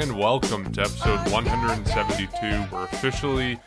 [0.00, 2.68] And welcome to episode 172.
[2.72, 3.60] We're officially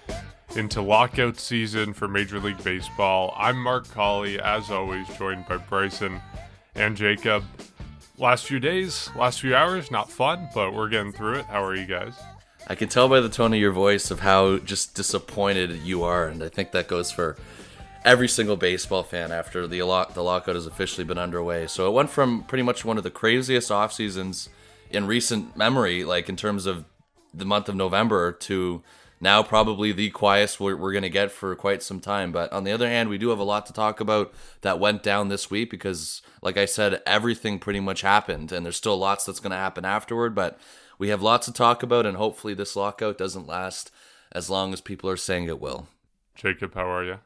[0.56, 3.36] into lockout season for Major League Baseball.
[3.38, 6.20] I'm Mark Colley, as always, joined by Bryson
[6.74, 7.44] and Jacob.
[8.18, 11.46] Last few days, last few hours, not fun, but we're getting through it.
[11.46, 12.16] How are you guys?
[12.66, 16.26] I can tell by the tone of your voice of how just disappointed you are,
[16.26, 17.38] and I think that goes for
[18.04, 21.68] every single baseball fan after the lock the lockout has officially been underway.
[21.68, 24.50] So it went from pretty much one of the craziest off seasons
[24.94, 26.86] in recent memory, like in terms of
[27.34, 28.84] the month of November, to
[29.20, 32.32] now probably the quietest we're, we're going to get for quite some time.
[32.32, 35.02] But on the other hand, we do have a lot to talk about that went
[35.02, 39.26] down this week because, like I said, everything pretty much happened, and there's still lots
[39.26, 40.36] that's going to happen afterward.
[40.36, 40.60] But
[41.00, 43.92] we have lots to talk about, and hopefully this lockout doesn't last
[44.32, 45.88] as long as people are saying it will.
[46.36, 47.20] Jacob, how are you?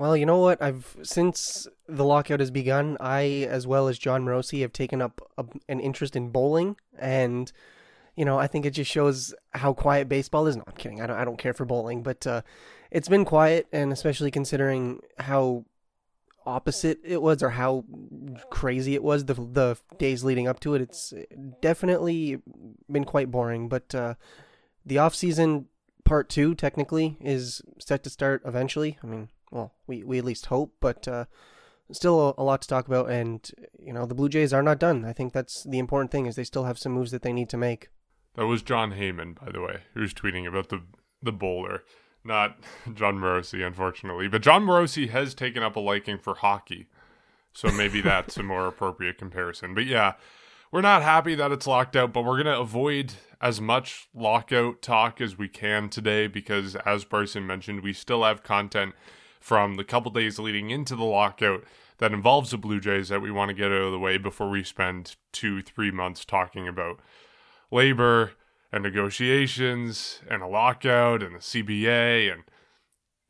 [0.00, 0.62] Well, you know what?
[0.62, 5.20] I've since the lockout has begun, I as well as Jon Morosi have taken up
[5.36, 7.52] a, an interest in bowling, and
[8.16, 10.56] you know I think it just shows how quiet baseball is.
[10.56, 11.02] No, I'm kidding.
[11.02, 11.18] I don't.
[11.18, 12.40] I don't care for bowling, but uh,
[12.90, 15.66] it's been quiet, and especially considering how
[16.46, 17.84] opposite it was or how
[18.48, 20.80] crazy it was the the days leading up to it.
[20.80, 21.12] It's
[21.60, 22.38] definitely
[22.90, 23.68] been quite boring.
[23.68, 24.14] But uh,
[24.86, 25.66] the off season
[26.04, 28.96] part two technically is set to start eventually.
[29.04, 31.24] I mean well, we, we at least hope, but uh,
[31.92, 33.10] still a, a, lot to talk about.
[33.10, 35.04] And you know, the Blue Jays are not done.
[35.04, 37.48] I think that's the important thing is they still have some moves that they need
[37.50, 37.88] to make.
[38.34, 40.82] That was Jon Heyman, by the way, who's tweeting about the
[41.22, 41.84] the bowler,
[42.24, 42.58] not
[42.94, 44.28] Jon Morosi, unfortunately.
[44.28, 46.88] But Jon Morosi has taken up a liking for hockey,
[47.52, 49.74] so maybe that's a more appropriate comparison.
[49.74, 50.14] But yeah,
[50.70, 55.20] we're not happy that it's locked out, but we're gonna avoid as much lockout talk
[55.20, 58.94] as we can today because, as Bryson mentioned, we still have content
[59.40, 61.64] from the couple days leading into the lockout
[61.98, 64.48] that involves the Blue Jays that we want to get out of the way before
[64.48, 67.00] we spend two, three months talking about
[67.70, 68.32] labor
[68.72, 72.44] and negotiations and a lockout and the CBA and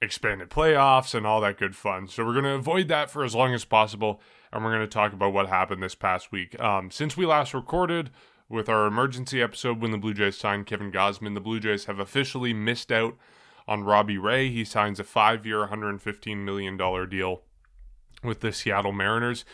[0.00, 2.08] expanded playoffs and all that good fun.
[2.08, 4.20] So we're going to avoid that for as long as possible,
[4.52, 6.58] and we're going to talk about what happened this past week.
[6.60, 8.10] Um, since we last recorded
[8.48, 11.98] with our emergency episode when the Blue Jays signed Kevin Gausman, the Blue Jays have
[11.98, 13.16] officially missed out
[13.70, 14.50] on Robbie Ray.
[14.50, 16.76] He signs a five year, $115 million
[17.08, 17.42] deal
[18.22, 19.44] with the Seattle Mariners.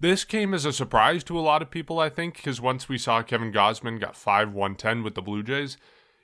[0.00, 2.96] This came as a surprise to a lot of people, I think, because once we
[2.96, 5.76] saw Kevin Gausman got 5 110 with the Blue Jays,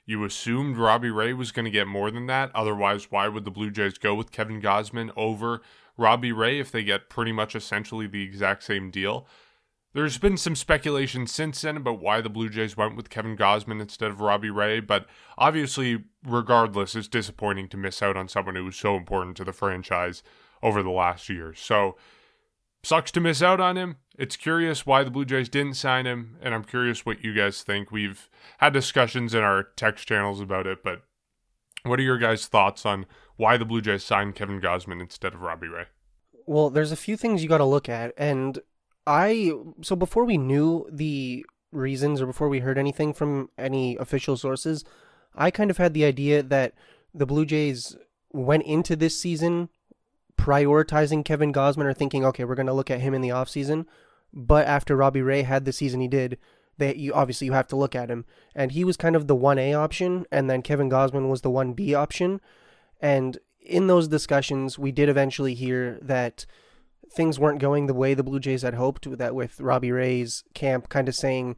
[0.07, 2.49] you assumed Robbie Ray was going to get more than that.
[2.55, 5.61] Otherwise, why would the Blue Jays go with Kevin Gausman over
[5.95, 9.27] Robbie Ray if they get pretty much essentially the exact same deal?
[9.93, 13.81] There's been some speculation since then about why the Blue Jays went with Kevin Gausman
[13.81, 18.65] instead of Robbie Ray, but obviously, regardless, it's disappointing to miss out on someone who
[18.65, 20.23] was so important to the franchise
[20.61, 21.53] over the last year.
[21.55, 21.95] So,
[22.83, 23.97] sucks to miss out on him.
[24.17, 27.63] It's curious why the Blue Jays didn't sign him, and I'm curious what you guys
[27.63, 27.91] think.
[27.91, 31.01] We've had discussions in our text channels about it, but
[31.83, 33.05] what are your guys' thoughts on
[33.35, 35.85] why the Blue Jays signed Kevin Gausman instead of Robbie Ray?
[36.45, 38.59] Well, there's a few things you got to look at, and
[39.07, 44.37] I so before we knew the reasons or before we heard anything from any official
[44.37, 44.83] sources,
[45.33, 46.73] I kind of had the idea that
[47.13, 47.95] the Blue Jays
[48.33, 49.69] went into this season
[50.37, 53.85] prioritizing Kevin Gausman or thinking, okay, we're going to look at him in the offseason.
[54.33, 56.37] But after Robbie Ray had the season he did,
[56.77, 58.25] they you obviously you have to look at him.
[58.53, 61.95] And he was kind of the 1A option and then Kevin Gausman was the 1B
[61.95, 62.41] option.
[63.01, 66.45] And in those discussions, we did eventually hear that
[67.11, 69.17] things weren't going the way the Blue Jays had hoped.
[69.17, 71.55] That with Robbie Ray's camp kind of saying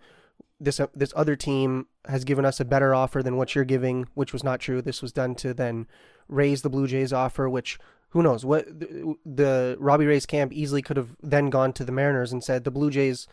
[0.60, 4.08] this uh, this other team has given us a better offer than what you're giving,
[4.14, 4.82] which was not true.
[4.82, 5.88] This was done to then
[6.28, 7.80] raise the Blue Jays offer, which
[8.10, 11.92] who knows what the, the Robbie Ray's camp easily could have then gone to the
[11.92, 13.28] Mariners and said the Blue Jays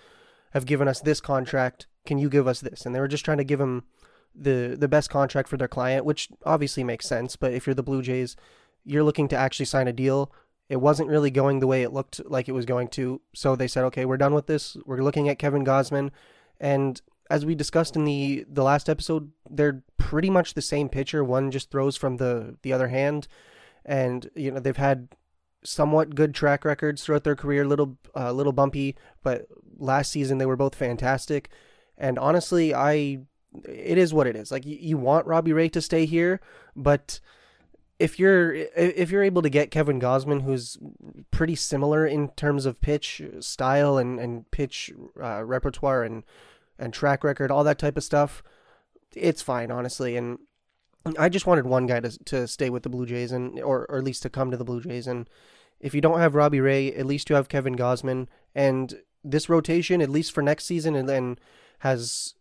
[0.52, 1.86] have given us this contract.
[2.04, 2.86] Can you give us this?
[2.86, 3.84] And they were just trying to give him
[4.34, 7.36] the the best contract for their client, which obviously makes sense.
[7.36, 8.36] But if you're the Blue Jays,
[8.84, 10.32] you're looking to actually sign a deal
[10.68, 13.20] it wasn't really going the way it looked like it was going to.
[13.34, 14.76] So they said, okay, we're done with this.
[14.84, 16.10] We're looking at Kevin Gausman.
[16.60, 21.22] And as we discussed in the, the last episode, they're pretty much the same pitcher.
[21.22, 23.28] One just throws from the, the other hand.
[23.84, 25.08] And, you know, they've had
[25.66, 29.46] somewhat good track records throughout their career, little uh, little bumpy, but
[29.78, 31.50] last season they were both fantastic.
[31.98, 33.20] And honestly, I
[33.64, 34.50] it is what it is.
[34.50, 36.40] Like you, you want Robbie Ray to stay here,
[36.74, 37.20] but
[37.98, 40.76] if you're if you're able to get Kevin Gausman, who's
[41.30, 46.24] pretty similar in terms of pitch style and and pitch uh, repertoire and
[46.78, 48.42] and track record, all that type of stuff,
[49.14, 50.16] it's fine, honestly.
[50.16, 50.38] And
[51.18, 53.98] I just wanted one guy to to stay with the Blue Jays and or or
[53.98, 55.06] at least to come to the Blue Jays.
[55.06, 55.28] And
[55.80, 58.28] if you don't have Robbie Ray, at least you have Kevin Gausman.
[58.54, 61.38] And this rotation, at least for next season, and then
[61.78, 62.34] has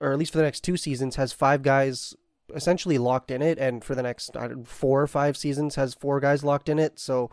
[0.00, 2.14] or at least for the next two seasons, has five guys
[2.54, 6.44] essentially locked in it, and for the next four or five seasons has four guys
[6.44, 6.98] locked in it.
[6.98, 7.30] So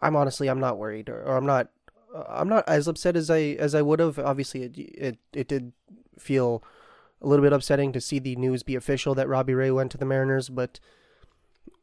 [0.00, 1.68] I'm honestly I'm not worried, or, or I'm not
[2.28, 4.18] I'm not as upset as I as I would have.
[4.18, 5.72] Obviously, it, it it did
[6.18, 6.62] feel
[7.20, 9.98] a little bit upsetting to see the news be official that Robbie Ray went to
[9.98, 10.80] the Mariners, but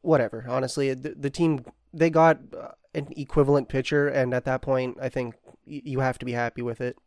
[0.01, 0.45] whatever.
[0.47, 1.63] Honestly, the, the team
[1.93, 6.25] they got uh, an equivalent pitcher, and at that point, I think you have to
[6.25, 6.97] be happy with it.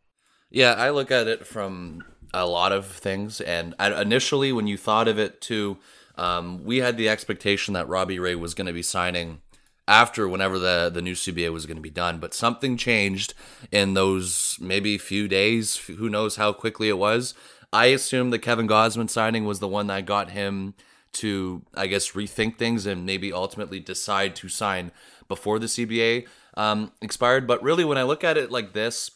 [0.50, 5.08] Yeah, I look at it from a lot of things, and initially, when you thought
[5.08, 5.78] of it, too,
[6.16, 9.40] um, we had the expectation that Robbie Ray was going to be signing
[9.88, 12.18] after whenever the the new CBA was going to be done.
[12.18, 13.34] But something changed
[13.70, 15.76] in those maybe few days.
[15.76, 17.34] Who knows how quickly it was?
[17.72, 20.74] I assume the Kevin Gausman signing was the one that got him
[21.12, 24.92] to, I guess, rethink things and maybe ultimately decide to sign
[25.28, 27.46] before the CBA um, expired.
[27.46, 29.10] But really, when I look at it like this,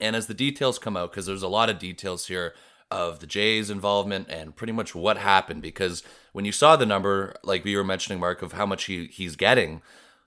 [0.00, 2.54] and as the details come out, because there's a lot of details here
[2.90, 6.02] of the Jays' involvement and pretty much what happened, because
[6.32, 9.36] when you saw the number, like we were mentioning, Mark, of how much he, he's
[9.36, 9.82] getting,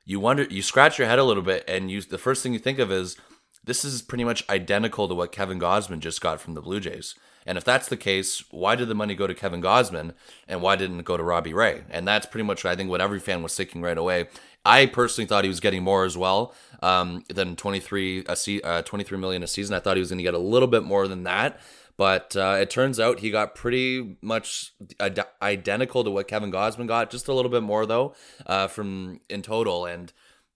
[0.06, 2.60] you wonder, you scratch your head a little bit, and you the first thing you
[2.60, 3.18] think of is
[3.64, 7.16] this is pretty much identical to what Kevin Gausman just got from the Blue Jays.
[7.46, 10.14] And if that's the case, why did the money go to Kevin Gausman
[10.48, 11.84] and why didn't it go to Robbie Ray?
[11.90, 14.28] And that's pretty much, I think, what every fan was thinking right away.
[14.64, 16.54] I personally thought he was getting more as well
[16.84, 19.76] um, than 23 a se- uh, 23 million a season.
[19.76, 21.60] I thought he was going to get a little bit more than that.
[21.98, 26.88] But uh, it turns out he got pretty much ad- identical to what Kevin Gausman
[26.88, 28.16] got, just a little bit more though,
[28.46, 29.86] uh, from in total.
[29.86, 30.12] And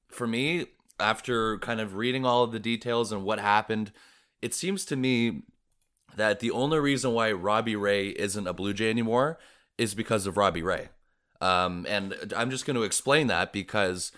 [0.08, 0.68] for me,
[1.00, 3.92] after kind of reading all of the details and what happened,
[4.42, 5.44] it seems to me
[6.16, 9.38] that the only reason why Robbie Ray isn't a Blue Jay anymore
[9.78, 10.90] is because of Robbie Ray.
[11.42, 14.12] Um, and I'm just going to explain that because,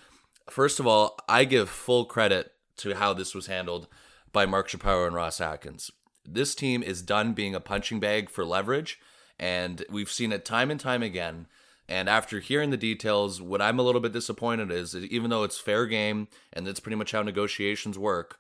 [0.49, 3.87] first of all, I give full credit to how this was handled
[4.31, 5.91] by Mark Shapiro and Ross Atkins.
[6.23, 8.99] This team is done being a punching bag for leverage,
[9.39, 11.47] and we've seen it time and time again.
[11.89, 15.57] And after hearing the details, what I'm a little bit disappointed is, even though it's
[15.57, 18.37] fair game and that's pretty much how negotiations work,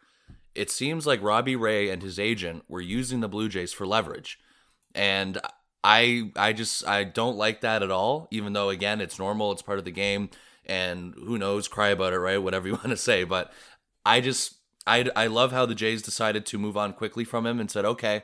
[0.57, 4.39] it seems like Robbie Ray and his agent were using the Blue Jays for leverage.
[4.95, 5.39] And
[5.83, 9.61] I I just I don't like that at all, even though again it's normal, it's
[9.61, 10.29] part of the game,
[10.65, 12.37] and who knows, cry about it, right?
[12.41, 13.23] Whatever you want to say.
[13.23, 13.53] But
[14.05, 14.55] I just
[14.87, 17.85] I I love how the Jays decided to move on quickly from him and said,
[17.85, 18.23] okay,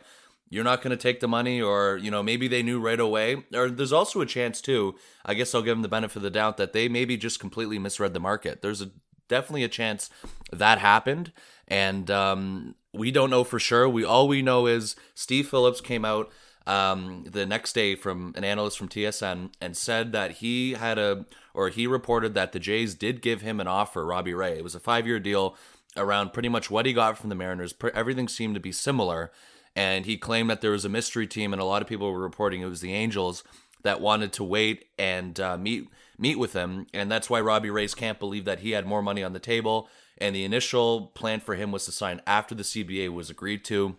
[0.49, 3.43] you're not going to take the money, or you know maybe they knew right away.
[3.53, 4.95] Or there's also a chance too.
[5.23, 7.77] I guess I'll give them the benefit of the doubt that they maybe just completely
[7.77, 8.63] misread the market.
[8.63, 8.89] There's a
[9.29, 10.09] definitely a chance
[10.51, 11.31] that happened
[11.67, 13.87] and um, we don't know for sure.
[13.87, 16.31] We all we know is Steve Phillips came out
[16.65, 21.25] um, the next day from an analyst from TSN and said that he had a
[21.53, 24.57] or he reported that the Jays did give him an offer, Robbie Ray.
[24.57, 25.55] It was a five year deal
[25.95, 27.75] around pretty much what he got from the Mariners.
[27.93, 29.31] Everything seemed to be similar,
[29.75, 32.19] and he claimed that there was a mystery team, and a lot of people were
[32.19, 33.43] reporting it was the Angels
[33.83, 35.87] that wanted to wait and uh, meet
[36.17, 39.23] meet with him, and that's why Robbie Ray's can't believe that he had more money
[39.23, 43.09] on the table and the initial plan for him was to sign after the CBA
[43.09, 43.97] was agreed to.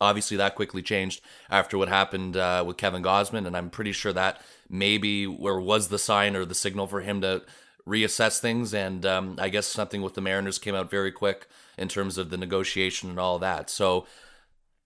[0.00, 4.12] Obviously, that quickly changed after what happened uh, with Kevin Gausman, and I'm pretty sure
[4.12, 7.42] that maybe where was the sign or the signal for him to
[7.86, 8.74] reassess things.
[8.74, 11.46] And um, I guess something with the Mariners came out very quick
[11.78, 13.70] in terms of the negotiation and all that.
[13.70, 14.06] So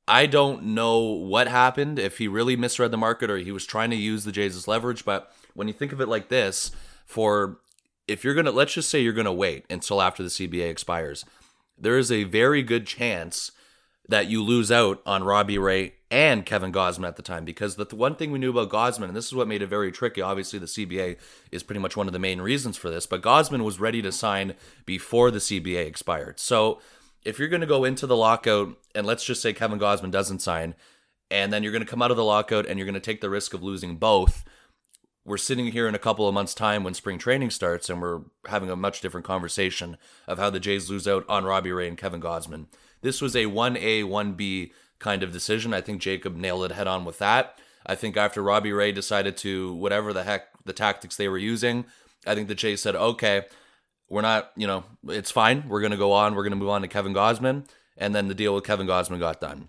[0.08, 3.90] I don't know what happened, if he really misread the market or he was trying
[3.90, 5.04] to use the Jays leverage.
[5.04, 6.72] But when you think of it like this,
[7.04, 7.58] for
[8.08, 11.24] if you're gonna let's just say you're gonna wait until after the CBA expires,
[11.76, 13.52] there is a very good chance
[14.08, 17.84] that you lose out on Robbie Ray and Kevin Gausman at the time because the
[17.94, 20.22] one thing we knew about Gausman, and this is what made it very tricky.
[20.22, 21.18] Obviously, the CBA
[21.52, 24.10] is pretty much one of the main reasons for this, but Gausman was ready to
[24.10, 24.54] sign
[24.86, 26.40] before the CBA expired.
[26.40, 26.80] So
[27.24, 30.40] if you're going to go into the lockout and let's just say Kevin Gausman doesn't
[30.40, 30.74] sign,
[31.30, 33.20] and then you're going to come out of the lockout and you're going to take
[33.20, 34.44] the risk of losing both
[35.28, 38.22] we're sitting here in a couple of months' time when spring training starts, and we're
[38.46, 41.98] having a much different conversation of how the Jays lose out on Robbie Ray and
[41.98, 42.66] Kevin Gausman.
[43.02, 45.74] This was a 1A, 1B kind of decision.
[45.74, 47.58] I think Jacob nailed it head on with that.
[47.84, 51.84] I think after Robbie Ray decided to, whatever the heck the tactics they were using,
[52.26, 53.44] I think the Jays said, okay,
[54.08, 55.68] we're not, you know, it's fine.
[55.68, 56.34] We're going to go on.
[56.34, 57.68] We're going to move on to Kevin Gausman.
[57.96, 59.68] And then the deal with Kevin Gausman got done.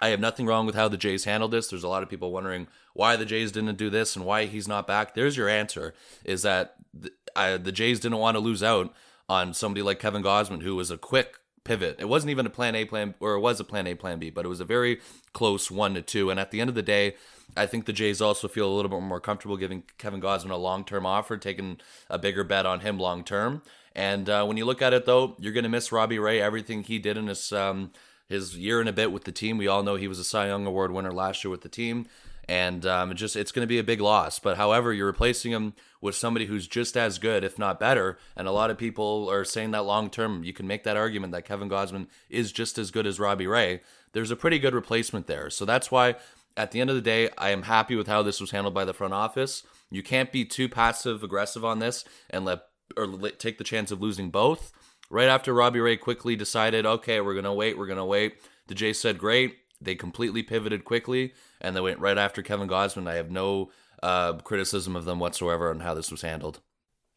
[0.00, 1.68] I have nothing wrong with how the Jays handled this.
[1.68, 4.68] There's a lot of people wondering why the Jays didn't do this and why he's
[4.68, 5.14] not back.
[5.14, 5.92] There's your answer:
[6.24, 8.94] is that the, I, the Jays didn't want to lose out
[9.28, 11.96] on somebody like Kevin Gausman, who was a quick pivot.
[11.98, 14.30] It wasn't even a plan A, plan or it was a plan A, plan B,
[14.30, 15.00] but it was a very
[15.32, 16.30] close one to two.
[16.30, 17.16] And at the end of the day,
[17.56, 20.56] I think the Jays also feel a little bit more comfortable giving Kevin Gausman a
[20.56, 23.62] long term offer, taking a bigger bet on him long term.
[23.94, 26.84] And uh, when you look at it, though, you're going to miss Robbie Ray, everything
[26.84, 27.90] he did in his um,
[28.28, 29.58] his year and a bit with the team.
[29.58, 32.06] We all know he was a Cy Young Award winner last year with the team,
[32.48, 34.38] and um, just it's going to be a big loss.
[34.38, 38.18] But however, you're replacing him with somebody who's just as good, if not better.
[38.36, 41.32] And a lot of people are saying that long term, you can make that argument
[41.32, 43.80] that Kevin Gausman is just as good as Robbie Ray.
[44.12, 46.16] There's a pretty good replacement there, so that's why.
[46.58, 48.84] At the end of the day, I am happy with how this was handled by
[48.84, 49.62] the front office.
[49.92, 52.62] You can't be too passive aggressive on this and let
[52.96, 54.72] or let, take the chance of losing both.
[55.08, 58.38] Right after Robbie Ray quickly decided, okay, we're gonna wait, we're gonna wait.
[58.66, 59.56] The Jays said, great.
[59.80, 63.08] They completely pivoted quickly, and they went right after Kevin Gausman.
[63.08, 63.70] I have no
[64.02, 66.60] uh, criticism of them whatsoever on how this was handled.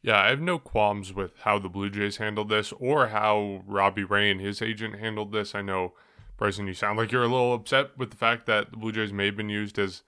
[0.04, 4.04] Yeah, I have no qualms with how the Blue Jays handled this or how Robbie
[4.04, 5.56] Ray and his agent handled this.
[5.56, 5.94] I know,
[6.42, 9.14] Bryson, you sound like you're a little upset with the fact that the Blue Jays
[9.14, 10.02] may have been used as,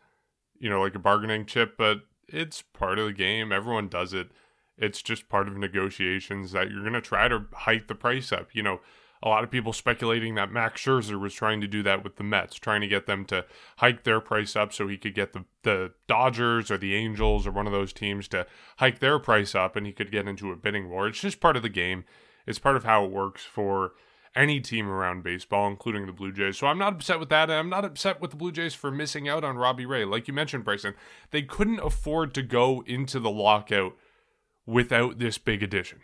[0.58, 3.52] you know, like a bargaining chip, but it's part of the game.
[3.52, 4.32] Everyone does it.
[4.76, 8.48] It's just part of negotiations that you're going to try to hike the price up.
[8.54, 8.80] You know,
[9.22, 12.24] a lot of people speculating that Max Scherzer was trying to do that with the
[12.24, 13.46] Mets, trying to get them to
[13.78, 17.52] hike their price up so he could get the, the Dodgers or the Angels or
[17.52, 18.48] one of those teams to
[18.78, 21.08] hike their price up and he could get into a bidding war.
[21.08, 22.06] It's just part of the game.
[22.48, 23.92] It's part of how it works for
[24.36, 26.58] any team around baseball, including the Blue Jays.
[26.58, 27.50] So I'm not upset with that.
[27.50, 30.06] And I'm not upset with the Blue Jays for missing out on Robbie Ray.
[30.06, 30.96] Like you mentioned, Bryson,
[31.32, 33.96] they couldn't afford to go into the lockout
[34.66, 36.00] without this big addition,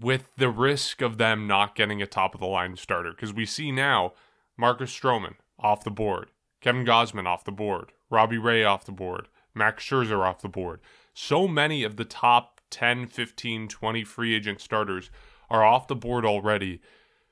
[0.00, 3.10] with the risk of them not getting a top of the line starter.
[3.10, 4.12] Because we see now
[4.56, 9.28] Marcus Stroman off the board, Kevin Gausman off the board, Robbie Ray off the board,
[9.54, 10.80] Max Scherzer off the board.
[11.14, 15.10] So many of the top 10, 15, 20 free agent starters
[15.50, 16.80] are off the board already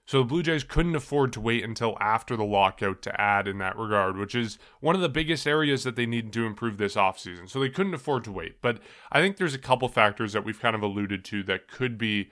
[0.09, 3.59] so the Blue Jays couldn't afford to wait until after the lockout to add in
[3.59, 6.95] that regard, which is one of the biggest areas that they need to improve this
[6.95, 7.47] offseason.
[7.47, 8.62] So they couldn't afford to wait.
[8.62, 8.79] But
[9.12, 12.31] I think there's a couple factors that we've kind of alluded to that could be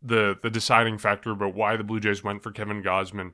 [0.00, 3.32] the the deciding factor about why the Blue Jays went for Kevin Gausman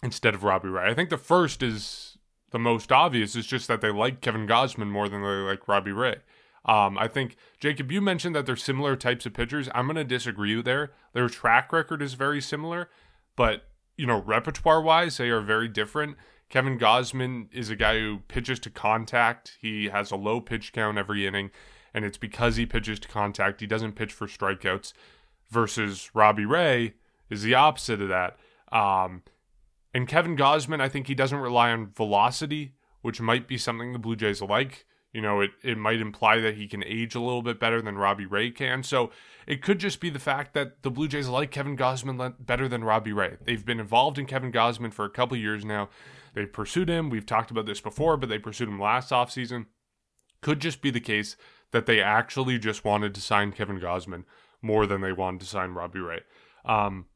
[0.00, 0.88] instead of Robbie Ray.
[0.88, 2.18] I think the first is
[2.52, 5.90] the most obvious is just that they like Kevin Gausman more than they like Robbie
[5.90, 6.18] Ray.
[6.64, 9.68] Um, I think Jacob, you mentioned that they're similar types of pitchers.
[9.74, 10.92] I'm going to disagree with there.
[11.12, 12.88] Their track record is very similar,
[13.36, 13.64] but
[13.96, 16.16] you know, repertoire wise, they are very different.
[16.48, 19.56] Kevin Gausman is a guy who pitches to contact.
[19.60, 21.50] He has a low pitch count every inning,
[21.92, 23.60] and it's because he pitches to contact.
[23.60, 24.92] He doesn't pitch for strikeouts.
[25.50, 26.94] Versus Robbie Ray
[27.30, 28.38] is the opposite of that.
[28.72, 29.22] Um,
[29.92, 33.98] and Kevin Gausman, I think he doesn't rely on velocity, which might be something the
[33.98, 34.86] Blue Jays like.
[35.14, 37.96] You know, it, it might imply that he can age a little bit better than
[37.96, 38.82] Robbie Ray can.
[38.82, 39.10] So
[39.46, 42.82] it could just be the fact that the Blue Jays like Kevin Gausman better than
[42.82, 43.36] Robbie Ray.
[43.44, 45.88] They've been involved in Kevin Gausman for a couple years now.
[46.34, 47.10] They've pursued him.
[47.10, 49.66] We've talked about this before, but they pursued him last offseason.
[50.42, 51.36] Could just be the case
[51.70, 54.24] that they actually just wanted to sign Kevin Gausman
[54.60, 56.20] more than they wanted to sign Robbie Ray.
[56.64, 57.06] Um,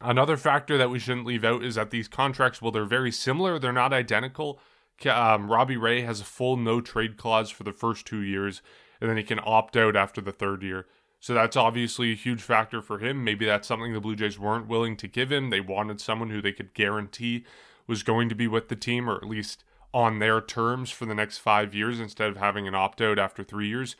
[0.00, 3.58] another factor that we shouldn't leave out is that these contracts, well, they're very similar,
[3.58, 4.60] they're not identical
[5.06, 8.62] um, Robbie Ray has a full no trade clause for the first two years,
[9.00, 10.86] and then he can opt out after the third year.
[11.20, 13.24] So that's obviously a huge factor for him.
[13.24, 15.50] Maybe that's something the Blue Jays weren't willing to give him.
[15.50, 17.44] They wanted someone who they could guarantee
[17.86, 21.14] was going to be with the team, or at least on their terms for the
[21.14, 23.96] next five years instead of having an opt out after three years.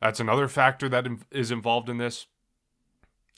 [0.00, 2.26] That's another factor that is involved in this.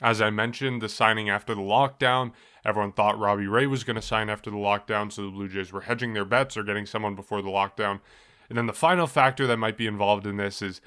[0.02, 2.32] As I mentioned, the signing after the lockdown
[2.64, 5.72] Everyone thought Robbie Ray was going to sign after the lockdown, so the Blue Jays
[5.72, 8.00] were hedging their bets or getting someone before the lockdown.
[8.48, 10.80] And then the final factor that might be involved in this is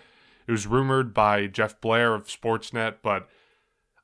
[0.47, 3.27] it was rumored by Jeff Blair of Sportsnet, but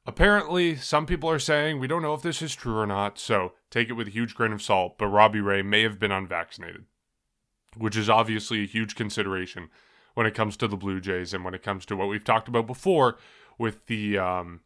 [0.05, 3.53] apparently some people are saying we don't know if this is true or not, so
[3.69, 4.97] take it with a huge grain of salt.
[4.97, 6.85] But Robbie Ray may have been unvaccinated,
[7.77, 9.69] which is obviously a huge consideration
[10.13, 12.49] when it comes to the Blue Jays and when it comes to what we've talked
[12.49, 13.17] about before
[13.57, 14.59] with the um,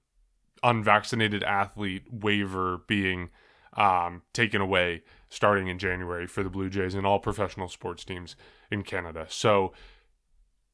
[0.64, 3.30] unvaccinated athlete waiver being
[3.74, 8.36] um, taken away starting in January for the Blue Jays and all professional sports teams
[8.72, 9.26] in Canada.
[9.30, 9.74] So,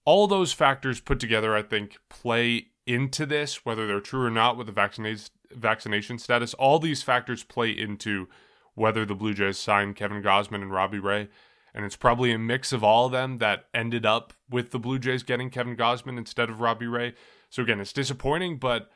[0.04, 4.58] all those factors put together, I think, play into this, whether they're true or not
[4.58, 6.54] with the vaccination vaccination status.
[6.54, 8.28] All these factors play into
[8.74, 11.28] whether the Blue Jays signed Kevin Gausman and Robbie Ray.
[11.74, 15.00] And it's probably a mix of all of them that ended up with the Blue
[15.00, 17.14] Jays getting Kevin Gausman instead of Robbie Ray.
[17.50, 18.90] So again, it's disappointing, but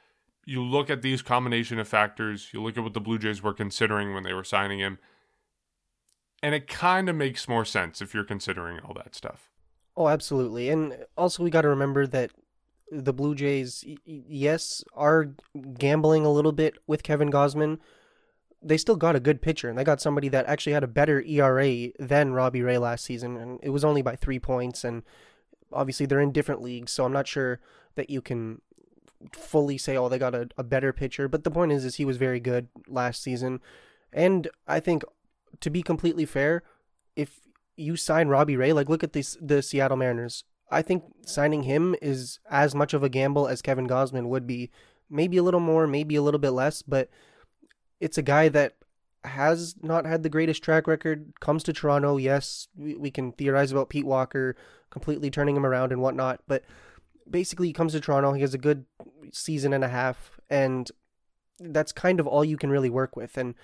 [0.45, 3.53] you look at these combination of factors, you look at what the Blue Jays were
[3.53, 4.99] considering when they were signing him,
[6.43, 9.49] and it kind of makes more sense if you're considering all that stuff.
[9.97, 10.69] Oh, absolutely.
[10.69, 12.31] And also, we got to remember that
[12.91, 15.31] the Blue Jays, yes, are
[15.77, 17.79] gambling a little bit with Kevin Gausman.
[18.61, 21.21] They still got a good pitcher, and they got somebody that actually had a better
[21.21, 24.83] ERA than Robbie Ray last season, and it was only by three points.
[24.83, 25.03] And
[25.71, 27.59] obviously, they're in different leagues, so I'm not sure
[27.95, 28.61] that you can
[29.33, 31.27] fully say, oh, they got a, a better pitcher.
[31.27, 33.59] But the point is, is he was very good last season.
[34.13, 35.03] And I think,
[35.61, 36.63] to be completely fair,
[37.15, 37.39] if
[37.75, 40.43] you sign Robbie Ray, like look at this the Seattle Mariners.
[40.71, 44.71] I think signing him is as much of a gamble as Kevin Gausman would be.
[45.09, 47.09] Maybe a little more, maybe a little bit less, but
[47.99, 48.75] it's a guy that
[49.23, 51.33] has not had the greatest track record.
[51.39, 54.55] Comes to Toronto, yes, we, we can theorize about Pete Walker
[54.89, 56.63] completely turning him around and whatnot, but
[57.29, 58.33] basically he comes to Toronto.
[58.33, 58.85] He has a good
[59.31, 60.89] season and a half, and
[61.59, 63.37] that's kind of all you can really work with.
[63.37, 63.55] And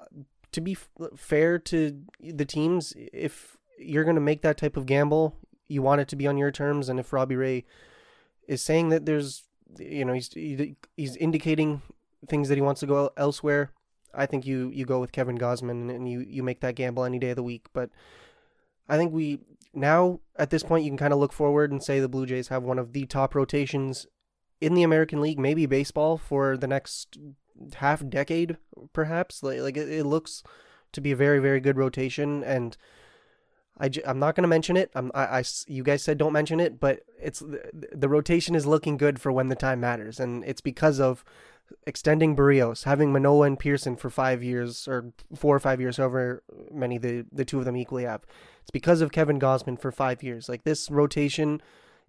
[0.00, 0.22] uh,
[0.52, 4.86] to be f- fair to the teams, if you're going to make that type of
[4.86, 5.36] gamble,
[5.68, 6.88] you want it to be on your terms.
[6.88, 7.64] And if Robbie Ray
[8.46, 9.44] is saying that there's,
[9.78, 10.30] you know, he's
[10.96, 11.82] he's indicating
[12.28, 13.70] things that he wants to go elsewhere,
[14.14, 17.18] I think you you go with Kevin Gausman and you you make that gamble any
[17.18, 17.66] day of the week.
[17.72, 17.90] But
[18.88, 19.40] I think we
[19.74, 22.48] now at this point you can kind of look forward and say the Blue Jays
[22.48, 24.06] have one of the top rotations
[24.60, 27.18] in the American League, maybe baseball for the next
[27.74, 28.56] half decade,
[28.92, 29.42] perhaps.
[29.42, 30.42] Like, like it, it looks
[30.92, 32.76] to be a very, very good rotation, and
[33.78, 34.90] I j- I'm not going to mention it.
[34.94, 38.66] I'm, I, I, you guys said don't mention it, but it's the, the rotation is
[38.66, 41.24] looking good for when the time matters, and it's because of
[41.86, 46.42] extending Berrios, having Manoah and Pearson for five years or four or five years, however
[46.70, 48.22] many the the two of them equally have.
[48.62, 50.48] It's because of Kevin Gausman for five years.
[50.48, 51.60] Like this rotation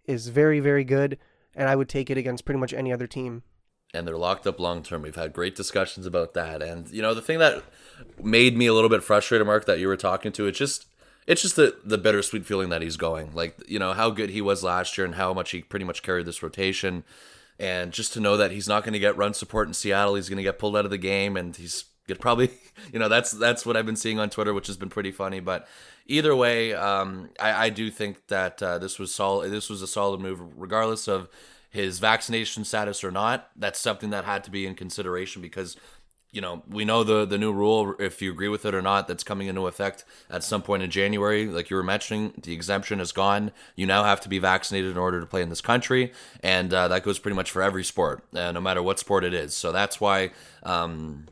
[0.06, 1.18] is very, very good
[1.56, 3.44] and I would take it against pretty much any other team.
[3.94, 5.04] And they're locked up long term.
[5.04, 6.64] We've had great discussions about that.
[6.64, 7.64] And you know, the thing that
[8.22, 10.88] made me a little bit frustrated, Mark, that you were talking to, it's just
[11.28, 13.34] it's just the the bittersweet feeling that he's going.
[13.34, 16.02] Like, you know, how good he was last year and how much he pretty much
[16.02, 17.04] carried this rotation.
[17.60, 20.28] And just to know that he's not going to get run support in Seattle, he's
[20.28, 21.86] going to get pulled out of the game, and he's
[22.20, 22.52] probably,
[22.94, 25.40] you know, that's that's what I've been seeing on Twitter, which has been pretty funny.
[25.40, 25.68] But
[26.06, 29.52] either way, um, I, I do think that uh, this was solid.
[29.52, 31.30] This was a solid move, regardless of
[31.70, 33.50] his vaccination status or not.
[33.56, 35.76] That's something that had to be in consideration because
[36.34, 39.08] you know we know the the new rule if you agree with it or not
[39.08, 43.00] that's coming into effect at some point in January like you were mentioning the exemption
[43.00, 46.12] is gone you now have to be vaccinated in order to play in this country
[46.42, 49.34] and uh, that goes pretty much for every sport uh, no matter what sport it
[49.34, 50.32] is so that's why
[50.64, 51.28] um,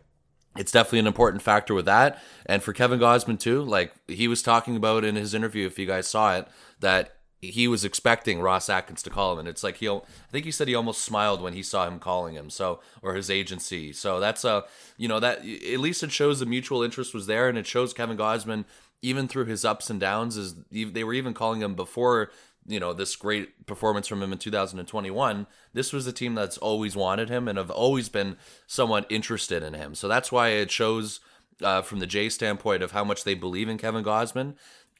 [0.57, 4.41] it's definitely an important factor with that and for Kevin Gausman, too like he was
[4.41, 6.47] talking about in his interview if you guys saw it
[6.79, 9.99] that he was expecting Ross Atkins to call him, and it's like he, I
[10.31, 13.31] think he said he almost smiled when he saw him calling him, so or his
[13.31, 13.93] agency.
[13.93, 17.49] So that's a, you know, that at least it shows the mutual interest was there,
[17.49, 18.65] and it shows Kevin Gausman
[19.01, 22.29] even through his ups and downs, is they were even calling him before
[22.67, 26.95] you know this great performance from him in 2021 this was a team that's always
[26.95, 31.19] wanted him and have always been somewhat interested in him so that's why it shows
[31.63, 34.56] uh, from the J standpoint of how much they believe in Kevin Gausman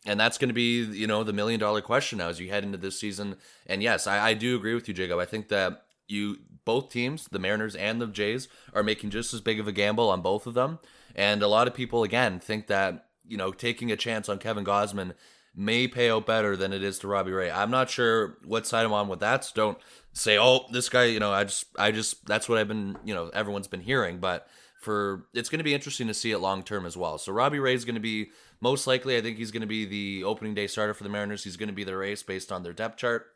[0.06, 2.64] and that's going to be you know the million dollar question now as you head
[2.64, 3.36] into this season.
[3.68, 5.20] And yes, I, I do agree with you, Jacob.
[5.20, 9.42] I think that you both teams, the Mariners and the Jays, are making just as
[9.42, 10.80] big of a gamble on both of them.
[11.16, 14.66] And a lot of people again think that you know taking a chance on Kevin
[14.66, 15.14] Gausman
[15.56, 17.52] may pay out better than it is to Robbie Ray.
[17.52, 19.44] I'm not sure what side I'm on with that.
[19.46, 19.78] So don't
[20.14, 23.14] say, oh, this guy, you know, I just, I just, that's what I've been, you
[23.14, 24.20] know, everyone's been hearing.
[24.20, 24.48] But
[24.82, 27.18] for it's going to be interesting to see it long term as well.
[27.18, 29.86] So Robbie Ray is going to be most likely, I think he's going to be
[29.86, 31.44] the opening day starter for the Mariners.
[31.44, 33.28] He's going to be the race based on their depth chart.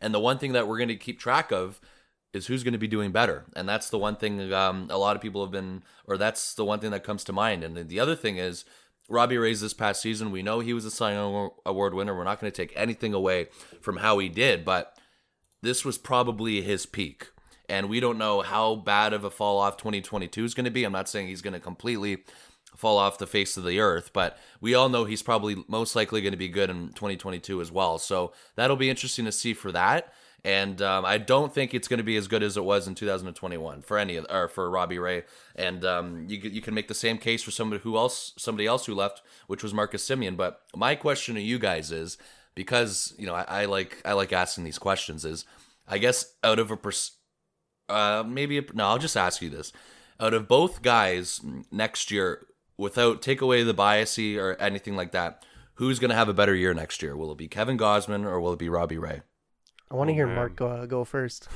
[0.00, 1.80] And the one thing that we're going to keep track of
[2.32, 3.46] is who's going to be doing better.
[3.54, 6.64] And that's the one thing um, a lot of people have been, or that's the
[6.64, 7.64] one thing that comes to mind.
[7.64, 8.64] And the other thing is,
[9.08, 12.16] Robbie Ray's this past season, we know he was a Cy Young Award winner.
[12.16, 13.48] We're not going to take anything away
[13.80, 14.96] from how he did, but
[15.62, 17.28] this was probably his peak.
[17.68, 20.84] And we don't know how bad of a fall off 2022 is going to be.
[20.84, 22.24] I'm not saying he's going to completely
[22.76, 24.12] fall off the face of the earth.
[24.12, 27.72] But we all know he's probably most likely going to be good in 2022 as
[27.72, 27.98] well.
[27.98, 30.12] So that'll be interesting to see for that.
[30.46, 32.94] And um, I don't think it's going to be as good as it was in
[32.94, 35.24] 2021 for any of, or for Robbie Ray.
[35.56, 38.86] And um, you you can make the same case for somebody who else somebody else
[38.86, 40.36] who left, which was Marcus Semien.
[40.36, 42.16] But my question to you guys is
[42.54, 45.44] because you know I, I like I like asking these questions is
[45.88, 47.16] I guess out of a pers-
[47.88, 49.72] uh, maybe a, no I'll just ask you this
[50.20, 51.40] out of both guys
[51.72, 56.28] next year without take away the biasy or anything like that, who's going to have
[56.28, 57.16] a better year next year?
[57.16, 59.22] Will it be Kevin Gausman or will it be Robbie Ray?
[59.90, 60.36] I want to oh, hear man.
[60.36, 61.48] Mark go, uh, go first.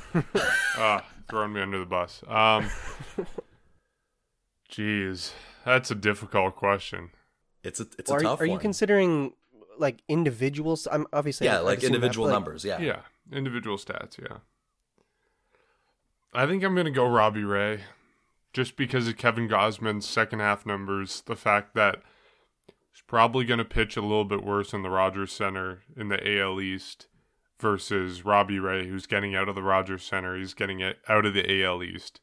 [0.77, 2.23] uh, throwing me under the bus.
[2.27, 2.69] Um,
[4.69, 5.33] geez,
[5.65, 7.09] that's a difficult question.
[7.63, 8.41] It's a it's a are, tough.
[8.41, 9.33] Are you considering
[9.77, 10.87] like individuals?
[10.91, 12.63] I'm obviously yeah, like individual that, numbers.
[12.63, 12.99] Yeah, yeah,
[13.31, 14.17] individual stats.
[14.17, 14.37] Yeah.
[16.33, 17.81] I think I'm gonna go Robbie Ray
[18.53, 22.01] just because of Kevin Gausman's second half numbers, the fact that
[22.91, 26.39] he's probably going to pitch a little bit worse in the Rogers Center in the
[26.39, 27.07] AL East
[27.61, 30.35] versus Robbie Ray, who's getting out of the Rogers Center.
[30.35, 32.19] He's getting it out of the AL East.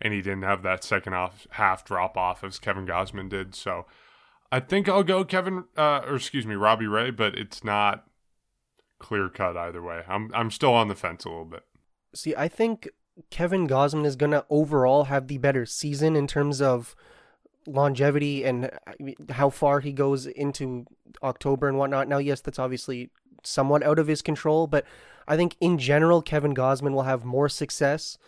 [0.00, 3.54] and he didn't have that second off, half drop off as Kevin Gausman did.
[3.54, 3.86] So
[4.50, 8.04] I think I'll go Kevin, uh, or excuse me, Robbie Ray, but it's not
[8.98, 10.02] clear cut either way.
[10.08, 11.62] I'm I'm still on the fence a little bit.
[12.14, 12.88] See, I think
[13.30, 16.94] Kevin Gausman is gonna overall have the better season in terms of
[17.66, 18.70] longevity and
[19.30, 20.84] how far he goes into
[21.22, 22.08] October and whatnot.
[22.08, 23.10] Now, yes, that's obviously
[23.44, 24.84] somewhat out of his control, but
[25.26, 28.18] I think in general, Kevin Gausman will have more success.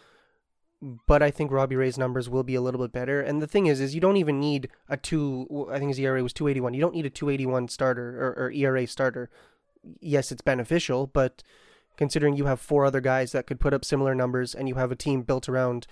[1.07, 3.23] But I think Robbie Ray's numbers will be a little bit better.
[3.23, 5.69] And the thing is, is you don't even need a two.
[5.71, 6.75] I think his ERA was two eighty one.
[6.75, 9.31] You don't need a two eighty one starter or, or ERA starter.
[10.01, 11.43] Yes, it's beneficial, but
[11.97, 14.93] considering you have four other guys that could put up similar numbers, and you have
[14.93, 15.87] a team built around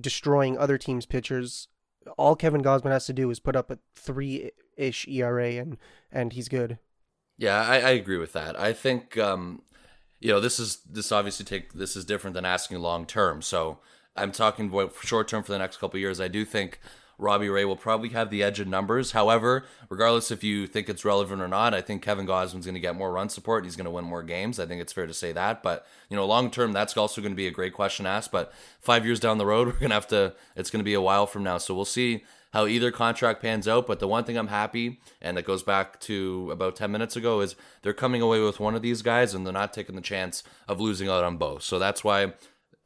[0.00, 1.68] destroying other teams' pitchers,
[2.16, 5.78] all Kevin Gausman has to do is put up a three ish ERA, and
[6.12, 6.78] and he's good.
[7.42, 8.56] Yeah, I, I agree with that.
[8.56, 9.62] I think um,
[10.20, 13.42] you know this is this obviously take this is different than asking long term.
[13.42, 13.80] So
[14.14, 16.20] I'm talking about short term for the next couple years.
[16.20, 16.78] I do think
[17.18, 19.12] Robbie Ray will probably have the edge in numbers.
[19.12, 22.80] However, regardless if you think it's relevant or not, I think Kevin Gausman's going to
[22.80, 23.64] get more run support.
[23.64, 24.58] He's going to win more games.
[24.58, 25.62] I think it's fair to say that.
[25.62, 28.32] But you know, long term, that's also going to be a great question asked.
[28.32, 30.34] But five years down the road, we're going to have to.
[30.56, 33.66] It's going to be a while from now, so we'll see how either contract pans
[33.66, 33.86] out.
[33.86, 37.40] But the one thing I'm happy, and it goes back to about 10 minutes ago,
[37.40, 40.42] is they're coming away with one of these guys and they're not taking the chance
[40.68, 41.62] of losing out on both.
[41.62, 42.34] So that's why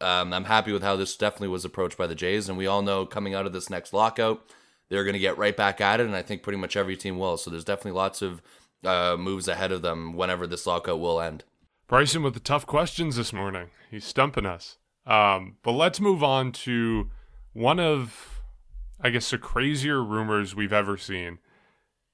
[0.00, 2.48] um, I'm happy with how this definitely was approached by the Jays.
[2.48, 4.42] And we all know coming out of this next lockout,
[4.88, 6.06] they're going to get right back at it.
[6.06, 7.36] And I think pretty much every team will.
[7.36, 8.42] So there's definitely lots of
[8.84, 11.44] uh, moves ahead of them whenever this lockout will end.
[11.88, 13.70] Bryson with the tough questions this morning.
[13.90, 14.78] He's stumping us.
[15.06, 17.10] Um, but let's move on to
[17.52, 18.36] one of
[19.00, 21.38] I guess, the crazier rumors we've ever seen,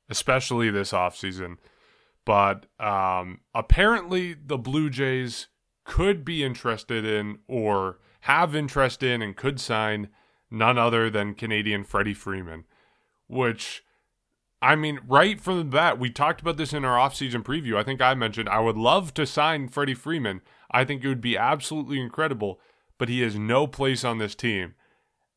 [0.09, 1.59] especially this offseason.
[2.25, 5.49] But um, apparently, the Blue Jays
[5.85, 10.09] could be interested in or have interest in and could sign
[10.51, 12.65] none other than Canadian Freddie Freeman,
[13.27, 13.85] which.
[14.65, 17.75] I mean, right from the bat, we talked about this in our offseason preview.
[17.75, 20.41] I think I mentioned I would love to sign Freddie Freeman.
[20.71, 22.61] I think it would be absolutely incredible,
[22.97, 24.75] but he has no place on this team.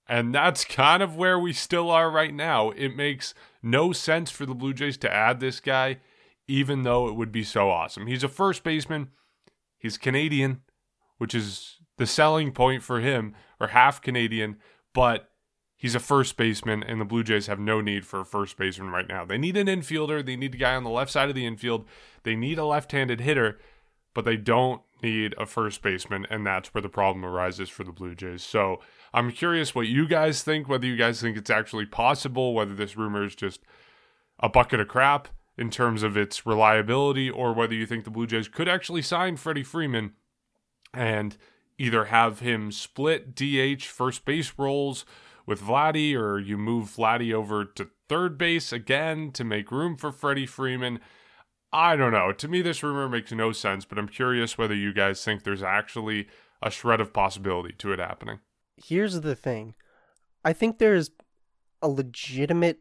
[0.08, 2.69] And that's kind of where we still are right now.
[2.69, 5.97] It makes no sense for the Blue Jays to add this guy,
[6.47, 8.05] even though it would be so awesome.
[8.05, 9.10] He's a first baseman,
[9.86, 10.62] he's Canadian,
[11.19, 14.58] which is the selling point for him, or half Canadian,
[14.95, 15.30] but
[15.76, 18.89] he's a first baseman, and the Blue Jays have no need for a first baseman
[18.89, 19.24] right now.
[19.24, 21.86] They need an infielder, they need a guy on the left side of the infield,
[22.24, 23.60] they need a left handed hitter,
[24.15, 27.91] but they don't need a first baseman, and that's where the problem arises for the
[27.91, 28.41] Blue Jays.
[28.41, 28.82] So,
[29.13, 32.98] I'm curious what you guys think, whether you guys think it's actually possible, whether this
[32.98, 33.62] rumor is just
[34.39, 38.27] a bucket of crap in terms of its reliability, or whether you think the Blue
[38.27, 40.13] Jays could actually sign Freddie Freeman
[40.93, 41.37] and
[41.77, 45.05] either have him split DH first base roles
[45.45, 50.11] with Vladdy, or you move Vladdy over to third base again to make room for
[50.11, 50.99] Freddie Freeman.
[51.71, 52.31] I don't know.
[52.31, 55.63] To me, this rumor makes no sense, but I'm curious whether you guys think there's
[55.63, 56.27] actually
[56.61, 58.39] a shred of possibility to it happening
[58.77, 59.75] here's the thing.
[60.43, 61.11] I think there's
[61.81, 62.79] a legitimate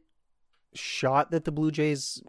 [0.74, 2.22] shot that the Blue Jays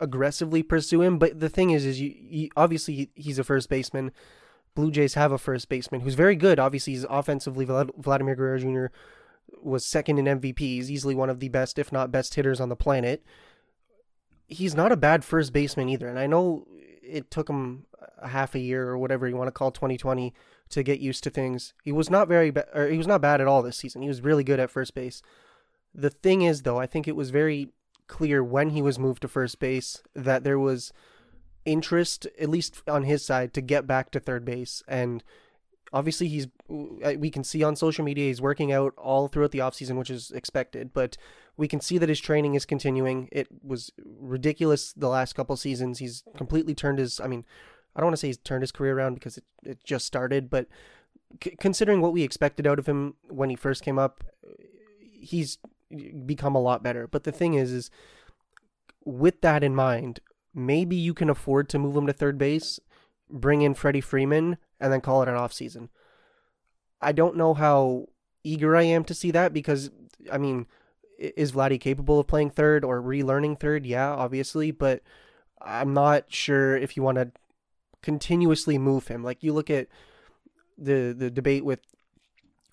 [0.00, 4.12] aggressively pursue him, but the thing is, is you, you obviously he's a first baseman.
[4.74, 6.58] Blue Jays have a first baseman who's very good.
[6.58, 7.64] Obviously, he's offensively.
[7.64, 8.86] Vladimir Guerrero Jr.
[9.62, 10.58] was second in MVP.
[10.58, 13.24] He's easily one of the best, if not best, hitters on the planet.
[14.48, 16.66] He's not a bad first baseman either, and I know
[17.02, 17.86] it took him
[18.18, 20.34] a half a year or whatever you want to call 2020
[20.70, 21.74] to get used to things.
[21.84, 24.02] He was not very bad, or he was not bad at all this season.
[24.02, 25.22] He was really good at first base.
[25.94, 27.68] The thing is, though, I think it was very
[28.06, 30.92] clear when he was moved to first base that there was
[31.64, 34.82] interest, at least on his side, to get back to third base.
[34.86, 35.24] And
[35.92, 39.58] obviously, he's uh, we can see on social media he's working out all throughout the
[39.58, 40.92] offseason, which is expected.
[40.92, 41.16] But
[41.56, 43.28] we can see that his training is continuing.
[43.32, 45.98] It was ridiculous the last couple seasons.
[45.98, 47.20] He's completely turned his.
[47.20, 47.44] I mean,
[47.96, 50.50] I don't want to say he's turned his career around because it, it just started,
[50.50, 50.66] but
[51.58, 54.24] considering what we expected out of him when he first came up,
[55.12, 55.58] he's
[56.26, 57.06] become a lot better.
[57.06, 57.90] But the thing is, is
[59.04, 60.20] with that in mind,
[60.54, 62.80] maybe you can afford to move him to third base,
[63.28, 65.88] bring in Freddie Freeman, and then call it an off season.
[67.00, 68.06] I don't know how
[68.42, 69.90] eager I am to see that because,
[70.30, 70.66] I mean,
[71.18, 73.86] is Vladdy capable of playing third or relearning third?
[73.86, 75.02] Yeah, obviously, but
[75.60, 77.30] I'm not sure if you want to
[78.02, 79.22] continuously move him.
[79.22, 79.88] Like you look at
[80.76, 81.80] the the debate with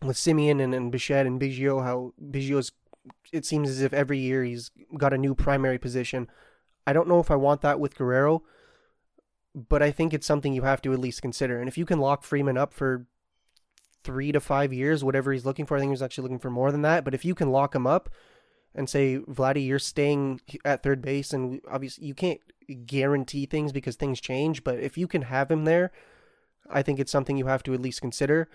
[0.01, 2.71] with Semien and, and Bichette and Biggio, how Biggio's
[3.31, 6.29] it seems as if every year he's got a new primary position.
[6.85, 8.43] I don't know if I want that with Guerrero,
[9.55, 11.59] but I think it's something you have to at least consider.
[11.59, 13.05] And if you can lock Freeman up for
[14.03, 15.77] three to five years, whatever he's looking for.
[15.77, 17.03] I think he's actually looking for more than that.
[17.03, 18.09] But if you can lock him up
[18.73, 22.39] and say, Vladdy, you're staying at third base, and obviously you can't
[22.85, 24.63] guarantee things because things change.
[24.63, 25.91] But if you can have him there,
[26.69, 28.49] I think it's something you have to at least consider.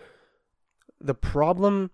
[1.01, 1.91] The problem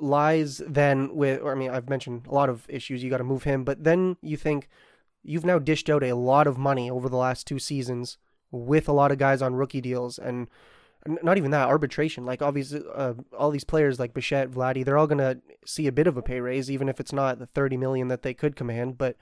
[0.00, 3.02] lies then with, or I mean, I've mentioned a lot of issues.
[3.02, 4.68] You got to move him, but then you think
[5.22, 8.18] you've now dished out a lot of money over the last two seasons
[8.50, 10.48] with a lot of guys on rookie deals and
[11.22, 12.24] not even that arbitration.
[12.24, 16.06] Like obviously, uh, all these players like Bichette, Vladdy, they're all gonna see a bit
[16.06, 18.98] of a pay raise, even if it's not the thirty million that they could command.
[18.98, 19.16] But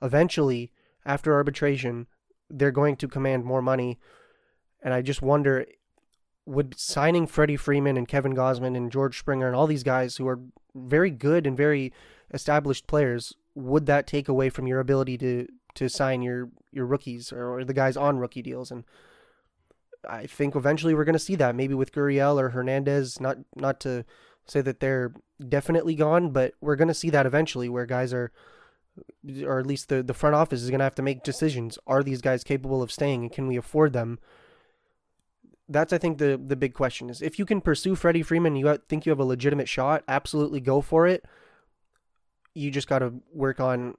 [0.00, 0.72] eventually,
[1.04, 2.06] after arbitration,
[2.50, 3.98] they're going to command more money.
[4.82, 5.66] And I just wonder,
[6.44, 10.26] would signing Freddie Freeman and Kevin Gausman and George Springer and all these guys who
[10.26, 10.40] are
[10.74, 11.92] very good and very
[12.32, 17.32] established players, would that take away from your ability to to sign your your rookies
[17.32, 18.84] or, or the guys on rookie deals and
[20.08, 23.20] I think eventually we're going to see that maybe with Gurriel or Hernandez.
[23.20, 24.04] Not not to
[24.46, 25.12] say that they're
[25.48, 28.32] definitely gone, but we're going to see that eventually where guys are,
[29.44, 31.78] or at least the the front office is going to have to make decisions.
[31.86, 34.18] Are these guys capable of staying, and can we afford them?
[35.68, 38.78] That's I think the the big question is if you can pursue Freddie Freeman, you
[38.88, 40.04] think you have a legitimate shot.
[40.08, 41.24] Absolutely go for it.
[42.54, 43.94] You just got to work on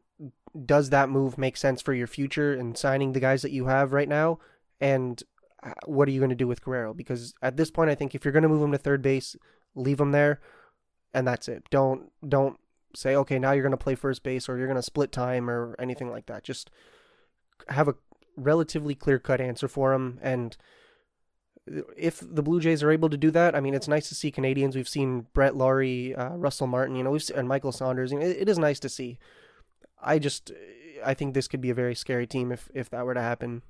[0.66, 3.92] does that move make sense for your future and signing the guys that you have
[3.92, 4.38] right now
[4.80, 5.24] and
[5.64, 6.94] uh, what are you going to do with Guerrero?
[6.94, 9.36] Because at this point, I think if you're going to move him to third base,
[9.76, 10.42] leave him there,
[11.14, 11.64] and that's it.
[11.72, 12.60] Don't don't
[12.96, 15.50] say okay now you're going to play first base or you're going to split time
[15.50, 16.44] or anything like that.
[16.44, 16.70] Just
[17.70, 17.96] have a
[18.36, 20.58] relatively clear cut answer for him and.
[21.96, 24.32] If the Blue Jays are able to do that, I mean, it's nice to see
[24.32, 24.76] Canadians.
[24.76, 28.12] We've seen Brett Lawrie, uh, Russell Martin, you know, we've seen, and Michael Saunders.
[28.12, 29.18] You know, it, it is nice to see.
[30.02, 30.52] I just,
[31.06, 33.62] I think this could be a very scary team if if that were to happen.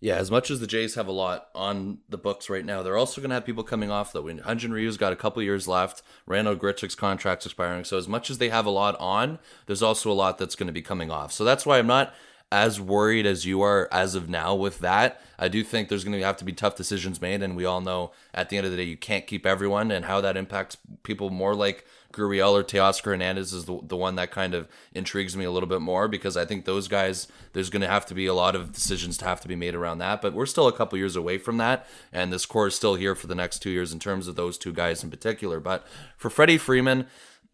[0.00, 2.96] Yeah, as much as the Jays have a lot on the books right now, they're
[2.96, 4.22] also going to have people coming off though.
[4.22, 7.82] When Hyun-Jin Ryu's got a couple years left, Randal Grichuk's contract's expiring.
[7.84, 10.68] So as much as they have a lot on, there's also a lot that's going
[10.68, 11.32] to be coming off.
[11.32, 12.14] So that's why I'm not
[12.50, 15.20] as worried as you are as of now with that.
[15.38, 17.80] I do think there's going to have to be tough decisions made, and we all
[17.80, 20.76] know at the end of the day you can't keep everyone, and how that impacts
[21.02, 25.36] people more like Gurriel or Teoscar Hernandez is the, the one that kind of intrigues
[25.36, 28.14] me a little bit more because I think those guys, there's going to have to
[28.14, 30.22] be a lot of decisions to have to be made around that.
[30.22, 31.86] But we're still a couple years away from that.
[32.10, 34.56] And this core is still here for the next two years in terms of those
[34.56, 35.60] two guys in particular.
[35.60, 37.06] But for Freddie Freeman,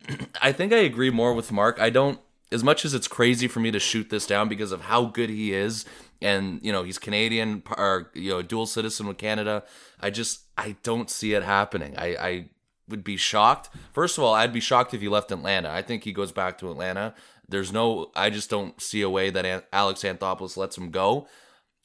[0.41, 1.81] I think I agree more with Mark.
[1.81, 2.21] I don't,
[2.55, 5.29] as much as it's crazy for me to shoot this down because of how good
[5.29, 5.85] he is
[6.23, 9.65] and you know he's Canadian or you know dual citizen with Canada.
[10.01, 11.95] I just I don't see it happening.
[11.99, 12.49] I I
[12.89, 13.71] would be shocked.
[13.93, 15.71] First of all, I'd be shocked if he left Atlanta.
[15.71, 17.15] I think he goes back to Atlanta.
[17.49, 21.27] There's no, I just don't see a way that Alex Anthopoulos lets him go.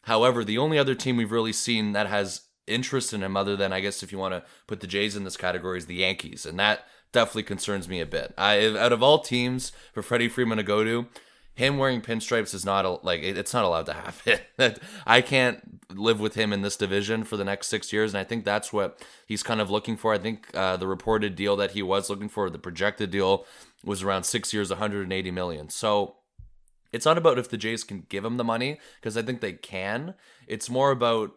[0.04, 3.74] However, the only other team we've really seen that has interest in him, other than
[3.74, 6.46] I guess if you want to put the Jays in this category, is the Yankees,
[6.46, 8.34] and that definitely concerns me a bit.
[8.38, 11.08] I, out of all teams for Freddie Freeman to go to,
[11.60, 14.76] him wearing pinstripes is not like it's not allowed to happen.
[15.06, 15.60] I can't
[15.94, 18.72] live with him in this division for the next six years, and I think that's
[18.72, 20.14] what he's kind of looking for.
[20.14, 23.46] I think uh, the reported deal that he was looking for, the projected deal,
[23.84, 25.70] was around six years, 180 million.
[25.70, 26.16] So
[26.94, 29.54] it's not about if the Jays can give him the money because I think they
[29.54, 30.16] can.
[30.48, 31.34] It's more about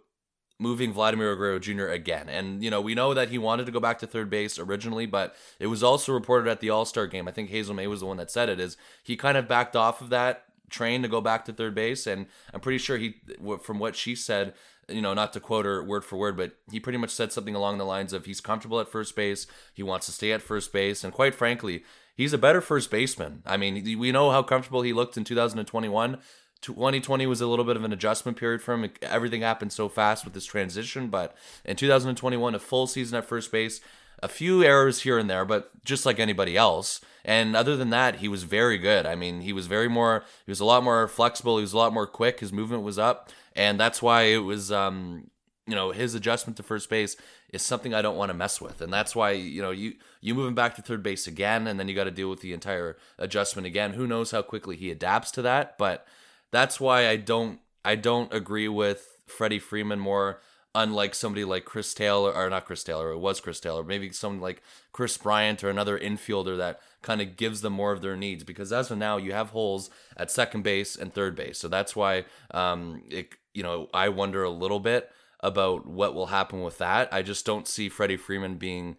[0.62, 1.88] moving Vladimir Guerrero Jr.
[1.88, 2.29] again.
[2.29, 5.07] And, you know, we know that he wanted to go back to third base originally,
[5.07, 7.27] but it was also reported at the All Star game.
[7.27, 9.75] I think Hazel Mae was the one that said it, is he kind of backed
[9.75, 12.07] off of that train to go back to third base.
[12.07, 13.16] And I'm pretty sure he,
[13.61, 14.55] from what she said,
[14.88, 17.55] you know, not to quote her word for word, but he pretty much said something
[17.55, 20.72] along the lines of he's comfortable at first base, he wants to stay at first
[20.72, 21.85] base, and quite frankly,
[22.16, 23.42] he's a better first baseman.
[23.46, 26.18] I mean, we know how comfortable he looked in 2021.
[26.62, 28.90] 2020 was a little bit of an adjustment period for him.
[29.03, 33.53] Everything happened so fast with this transition, but in 2021, a full season at first
[33.53, 33.81] base,
[34.22, 37.01] a few errors here and there, but just like anybody else.
[37.25, 39.07] And other than that, he was very good.
[39.07, 41.59] I mean, he was very more, he was a lot more flexible.
[41.59, 42.40] He was a lot more quick.
[42.40, 45.31] His movement was up, and that's why it was, um,
[45.66, 47.16] you know, his adjustment to first base
[47.53, 50.35] is something I don't want to mess with, and that's why you know you you
[50.35, 52.53] move him back to third base again, and then you got to deal with the
[52.53, 53.92] entire adjustment again.
[53.92, 56.07] Who knows how quickly he adapts to that, but
[56.52, 60.40] that's why I don't I don't agree with Freddie Freeman more
[60.74, 64.40] unlike somebody like Chris Taylor or not Chris Taylor, it was Chris Taylor, maybe someone
[64.40, 64.62] like
[64.92, 68.72] Kris Bryant or another infielder that kind of gives them more of their needs because
[68.72, 71.58] as of now you have holes at second base and third base.
[71.58, 75.10] So that's why um it you know, I wonder a little bit
[75.40, 77.12] about what will happen with that.
[77.12, 78.96] I just don't see Freddie Freeman being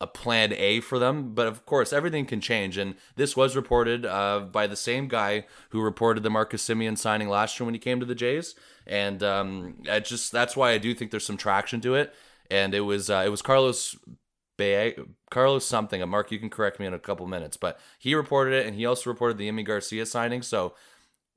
[0.00, 1.34] a plan A for them.
[1.34, 2.78] But of course, everything can change.
[2.78, 7.28] And this was reported uh, by the same guy who reported the Marcus Semien signing
[7.28, 8.54] last year when he came to the Jays.
[8.86, 12.14] And um, I just that's why I do think there's some traction to it.
[12.50, 13.96] And it was uh, it was Carlos
[14.56, 14.96] Bay
[15.30, 16.06] Carlos something.
[16.08, 18.84] Mark, you can correct me in a couple minutes, but he reported it, and he
[18.84, 20.42] also reported the Yimi Garcia signing.
[20.42, 20.74] So,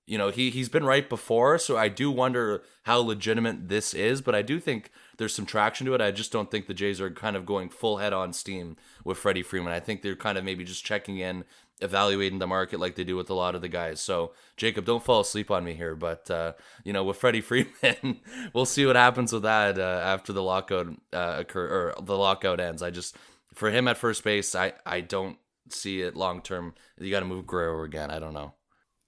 [0.07, 1.57] you know, he he's been right before.
[1.57, 4.89] So I do wonder how legitimate this is, but I do think
[5.23, 6.01] there's some traction to it.
[6.01, 9.17] I just don't think the Jays are kind of going full head on steam with
[9.17, 9.71] Freddie Freeman.
[9.71, 11.45] I think they're kind of maybe just checking in,
[11.79, 14.01] evaluating the market like they do with a lot of the guys.
[14.01, 18.19] So Jacob, don't fall asleep on me here, but uh, you know, with Freddie Freeman,
[18.53, 22.59] we'll see what happens with that uh, after the lockout uh, occur or the lockout
[22.59, 22.83] ends.
[22.83, 23.15] I just
[23.53, 25.37] for him at first base, I I don't
[25.69, 26.73] see it long term.
[26.99, 28.11] You got to move Guerrero again.
[28.11, 28.55] I don't know.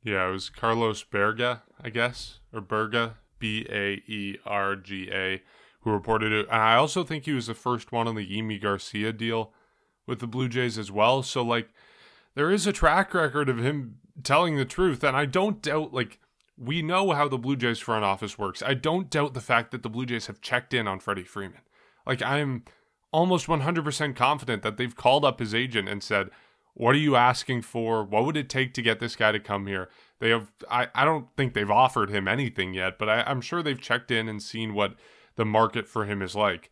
[0.02, 5.42] Yeah, it was Carlos Berga, I guess, or Berga, B A E R G A,
[5.86, 6.48] who reported it.
[6.52, 9.54] And I also think he was the first one on the Yimi Garcia deal
[10.06, 11.24] with the Blue Jays as well.
[11.24, 11.70] So, like,
[12.34, 15.04] there is a track record of him telling the truth.
[15.04, 16.20] And I don't doubt, like,
[16.58, 18.62] we know how the Blue Jays front office works.
[18.62, 21.62] I don't doubt the fact that the Blue Jays have checked in on Freddie Freeman.
[22.06, 22.66] Like, I'm
[23.14, 26.30] almost 100% confident that they've called up his agent and said,
[26.74, 28.04] what are you asking for?
[28.04, 29.90] What would it take to get this guy to come here?
[30.20, 33.64] They have I, I don't think they've offered him anything yet, but I, I'm sure
[33.64, 34.96] they've checked in and seen what
[35.36, 36.70] the market for him is like.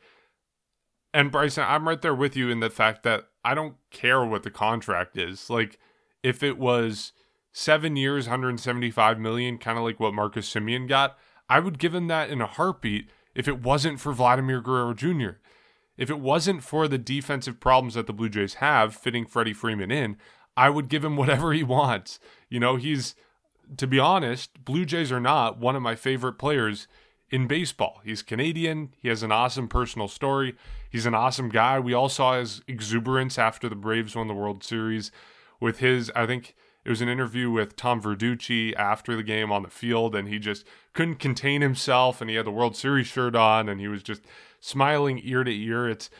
[1.13, 4.43] And Bryson, I'm right there with you in the fact that I don't care what
[4.43, 5.49] the contract is.
[5.49, 5.80] Like
[6.23, 7.13] if it was
[7.52, 11.17] seven years, 175 million, kind of like what Marcus Semien got,
[11.49, 15.38] I would give him that in a heartbeat if it wasn't for Vladimir Guerrero Jr.
[15.97, 19.91] If it wasn't for the defensive problems that the Blue Jays have fitting Freddie Freeman
[19.91, 20.17] in,
[20.58, 22.19] I would give him whatever he wants.
[22.49, 23.15] You know, he's,
[23.78, 26.88] to be honest, Blue Jays are not one of my favorite players
[27.33, 27.99] in baseball.
[28.05, 28.93] He's Canadian.
[29.01, 30.55] He has an awesome personal story.
[30.91, 31.79] He's an awesome guy.
[31.79, 35.11] We all saw his exuberance after the Braves won the World Series
[35.59, 39.63] with his, I think it was an interview with Tom Verducci after the game on
[39.63, 43.35] the field, and he just couldn't contain himself, and he had the World Series shirt
[43.35, 44.21] on, and he was just
[44.59, 45.89] smiling ear to ear.
[45.89, 46.11] It's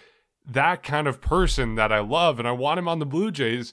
[0.44, 3.72] that kind of person that I love, and I want him on the Blue Jays,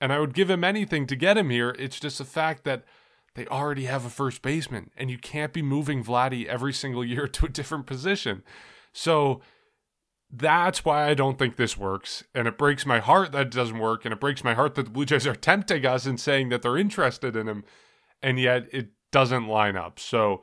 [0.00, 1.74] and I would give him anything to get him here.
[1.80, 2.84] It's just the fact that
[3.36, 7.28] they already have a first baseman, and you can't be moving Vladdy every single year
[7.28, 8.42] to a different position.
[8.92, 9.40] So
[10.30, 12.24] that's why I don't think this works.
[12.34, 14.04] And it breaks my heart that it doesn't work.
[14.04, 16.62] And it breaks my heart that the Blue Jays are tempting us and saying that
[16.62, 17.64] they're interested in him.
[18.22, 20.00] And yet it doesn't line up.
[20.00, 20.42] So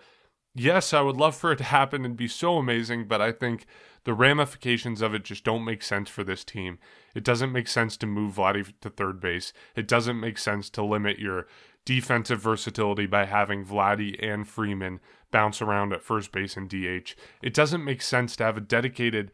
[0.56, 3.65] yes, I would love for it to happen and be so amazing, but I think
[4.06, 6.77] the ramifications of it just don't make sense for this team.
[7.15, 9.53] It doesn't make sense to move Vladdy to third base.
[9.75, 11.47] It doesn't make sense to limit your
[11.86, 15.00] defensive versatility by having Vladdy and Freeman
[15.32, 17.15] bounce around at first base and DH.
[17.41, 19.32] It doesn't make sense to have a dedicated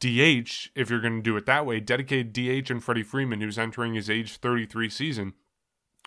[0.00, 3.58] DH, if you're going to do it that way, dedicated DH and Freddie Freeman, who's
[3.58, 5.34] entering his age 33 season,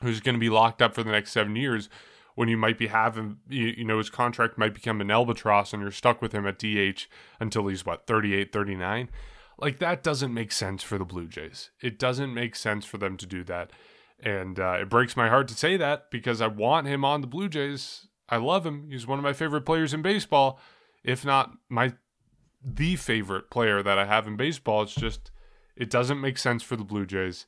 [0.04, 1.88] who's going to be locked up for the next seven years
[2.36, 5.82] when you might be having, you, you know, his contract might become an albatross and
[5.82, 7.08] you're stuck with him at DH
[7.40, 9.10] until he's what, 38, 39?
[9.58, 11.70] Like that doesn't make sense for the Blue Jays.
[11.82, 13.72] It doesn't make sense for them to do that.
[14.22, 17.28] And uh, it breaks my heart to say that because I want him on the
[17.28, 18.08] Blue Jays.
[18.30, 18.90] I love him.
[18.90, 20.60] He's one of my favorite players in baseball,
[21.04, 21.94] if not my
[22.64, 24.84] the favorite player that I have in baseball.
[24.84, 25.32] It's just
[25.76, 27.46] it doesn't make sense for the Blue Jays.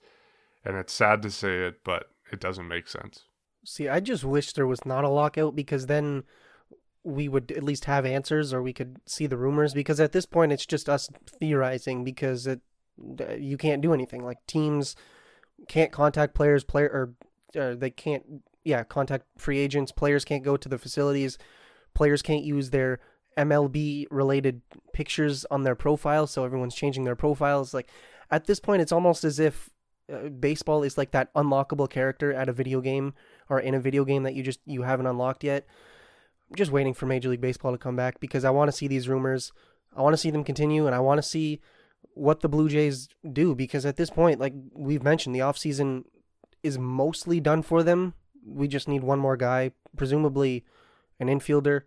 [0.63, 3.23] And it's sad to say it, but it doesn't make sense.
[3.65, 6.23] See, I just wish there was not a lockout because then
[7.03, 10.25] we would at least have answers or we could see the rumors because at this
[10.25, 12.60] point it's just us theorizing because it
[13.38, 14.95] you can't do anything like teams
[15.67, 18.23] can't contact players player or, or they can't
[18.63, 21.37] yeah contact free agents players can't go to the facilities
[21.93, 22.99] players can't use their
[23.37, 24.62] MLB related
[24.93, 27.89] pictures on their profile so everyone's changing their profiles like
[28.31, 29.69] at this point it's almost as if
[30.12, 33.13] uh, baseball is like that unlockable character at a video game
[33.49, 35.65] or in a video game that you just you haven't unlocked yet.
[36.49, 38.87] I'm just waiting for Major League Baseball to come back because I want to see
[38.87, 39.51] these rumors.
[39.95, 41.60] I want to see them continue and I want to see
[42.17, 46.03] what the Blue Jays do because at this point, like we've mentioned, the offseason
[46.63, 48.13] is mostly done for them.
[48.45, 50.65] We just need one more guy, presumably
[51.19, 51.81] an infielder.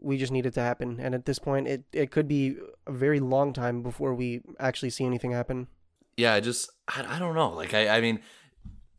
[0.00, 1.00] We just need it to happen.
[1.00, 2.56] And at this point, it, it could be
[2.86, 5.68] a very long time before we actually see anything happen.
[6.16, 7.50] Yeah, I just, I, I don't know.
[7.50, 8.20] Like, I, I mean,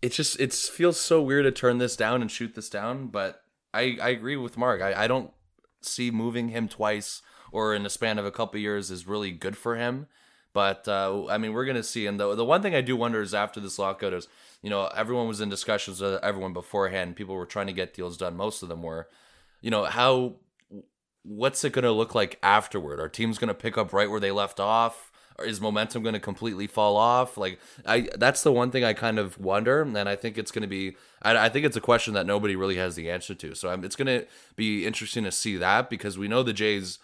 [0.01, 3.43] it's just it feels so weird to turn this down and shoot this down but
[3.73, 5.31] i i agree with mark i, I don't
[5.81, 7.21] see moving him twice
[7.57, 10.05] or in the span of a couple of years is really good for him
[10.53, 13.19] but uh, i mean we're gonna see and the, the one thing i do wonder
[13.19, 14.27] is after this lockout is
[14.61, 18.15] you know everyone was in discussions with everyone beforehand people were trying to get deals
[18.15, 19.07] done most of them were
[19.59, 20.35] you know how
[21.23, 24.59] what's it gonna look like afterward are teams gonna pick up right where they left
[24.59, 27.37] off or is momentum going to completely fall off?
[27.37, 30.63] Like I, that's the one thing I kind of wonder, and I think it's going
[30.63, 30.97] to be.
[31.21, 33.55] I, I, think it's a question that nobody really has the answer to.
[33.55, 36.99] So I'm, it's going to be interesting to see that because we know the Jays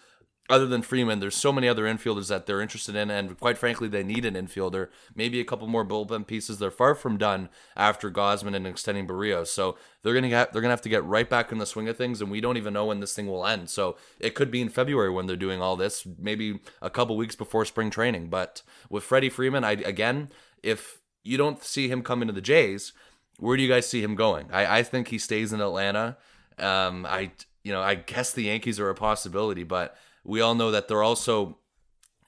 [0.50, 3.88] other than Freeman, there's so many other infielders that they're interested in, and quite frankly,
[3.88, 4.88] they need an infielder.
[5.14, 6.58] Maybe a couple more bullpen pieces.
[6.58, 10.72] They're far from done after Gausman and extending Berrios, so they're gonna get they're gonna
[10.72, 12.84] have to get right back in the swing of things, and we don't even know
[12.84, 13.70] when this thing will end.
[13.70, 17.36] So it could be in February when they're doing all this, maybe a couple weeks
[17.36, 18.28] before spring training.
[18.28, 20.28] But with Freddie Freeman, I again,
[20.62, 22.92] if you don't see him coming to the Jays,
[23.38, 24.48] where do you guys see him going?
[24.52, 26.18] I, I think he stays in Atlanta.
[26.58, 27.30] Um, I
[27.62, 31.02] you know I guess the Yankees are a possibility, but we all know that they're
[31.02, 31.58] also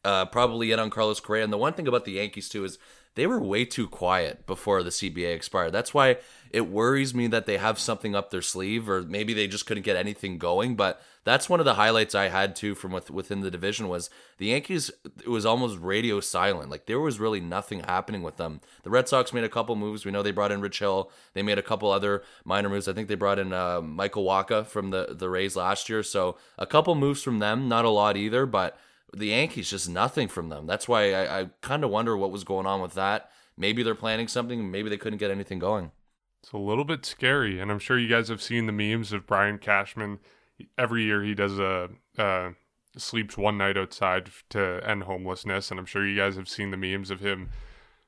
[0.05, 1.45] uh, probably in on Carlos Correa.
[1.45, 2.79] And the one thing about the Yankees too is
[3.17, 5.73] they were way too quiet before the CBA expired.
[5.73, 6.19] That's why
[6.51, 9.83] it worries me that they have something up their sleeve, or maybe they just couldn't
[9.85, 10.77] get anything going.
[10.77, 14.11] But that's one of the highlights I had too from with, within the division was
[14.39, 14.91] the Yankees.
[15.05, 16.71] It was almost radio silent.
[16.71, 18.61] Like there was really nothing happening with them.
[18.85, 20.05] The Red Sox made a couple moves.
[20.05, 21.11] We know they brought in Rich Hill.
[21.35, 22.87] They made a couple other minor moves.
[22.87, 26.03] I think they brought in uh, Michael Wacha from the the Rays last year.
[26.03, 28.79] So a couple moves from them, not a lot either, but
[29.13, 30.67] the Yankees just nothing from them.
[30.67, 33.31] That's why I, I kind of wonder what was going on with that.
[33.57, 34.71] Maybe they're planning something.
[34.71, 35.91] Maybe they couldn't get anything going.
[36.47, 39.27] It's a little bit scary, and I'm sure you guys have seen the memes of
[39.27, 40.21] Brian Cashman.
[40.79, 42.51] Every year he does a uh,
[42.97, 46.77] sleeps one night outside to end homelessness, and I'm sure you guys have seen the
[46.77, 47.49] memes of him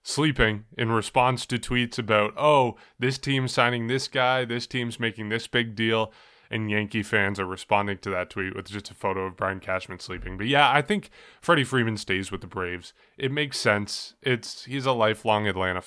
[0.04, 5.30] sleeping in response to tweets about, oh, this team's signing this guy, this team's making
[5.30, 6.12] this big deal
[6.50, 9.98] and Yankee fans are responding to that tweet with just a photo of Brian Cashman
[9.98, 10.38] sleeping.
[10.38, 11.10] But yeah, I think
[11.42, 12.94] Freddie Freeman stays with the Braves.
[13.18, 14.14] It makes sense.
[14.22, 15.82] It's he's a lifelong Atlanta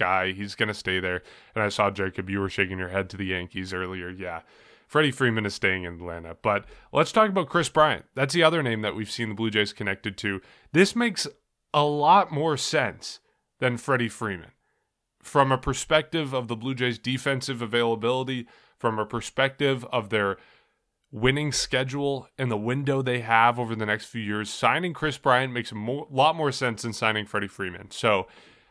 [0.00, 0.32] guy.
[0.32, 1.22] He's gonna stay there.
[1.54, 4.10] And I saw Jacob, you were shaking your head to the Yankees earlier.
[4.10, 4.40] Yeah.
[4.88, 6.36] Freddie Freeman is staying in Atlanta.
[6.42, 8.06] But let's talk about Kris Bryant.
[8.16, 10.40] That's the other name that we've seen the Blue Jays connected to.
[10.72, 11.28] This makes
[11.72, 13.20] a lot more sense
[13.60, 14.50] than Freddie Freeman.
[15.22, 18.48] From a perspective of the Blue Jays' defensive availability,
[18.78, 20.38] from a perspective of their
[21.12, 25.52] winning schedule and the window they have over the next few years, signing Kris Bryant
[25.52, 27.90] makes a more, lot more sense than signing Freddie Freeman.
[27.90, 28.26] So,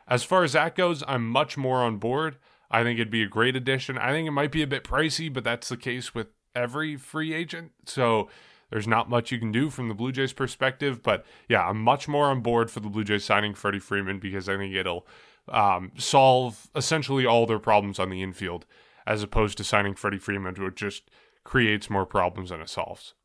[0.09, 2.37] as far as that goes, I'm much more on board.
[2.71, 3.97] I think it'd be a great addition.
[3.97, 7.33] I think it might be a bit pricey, but that's the case with every free
[7.33, 7.71] agent.
[7.85, 8.29] So,
[8.69, 11.01] there's not much you can do from the Blue Jays perspective.
[11.01, 14.47] But yeah, I'm much more on board for the Blue Jays signing Freddie Freeman because
[14.47, 15.07] I think it'll
[15.47, 18.65] um, solve essentially all their problems on the infield
[19.07, 21.09] as opposed to signing Freddie Freeman, which just
[21.43, 23.15] creates more problems than it solves.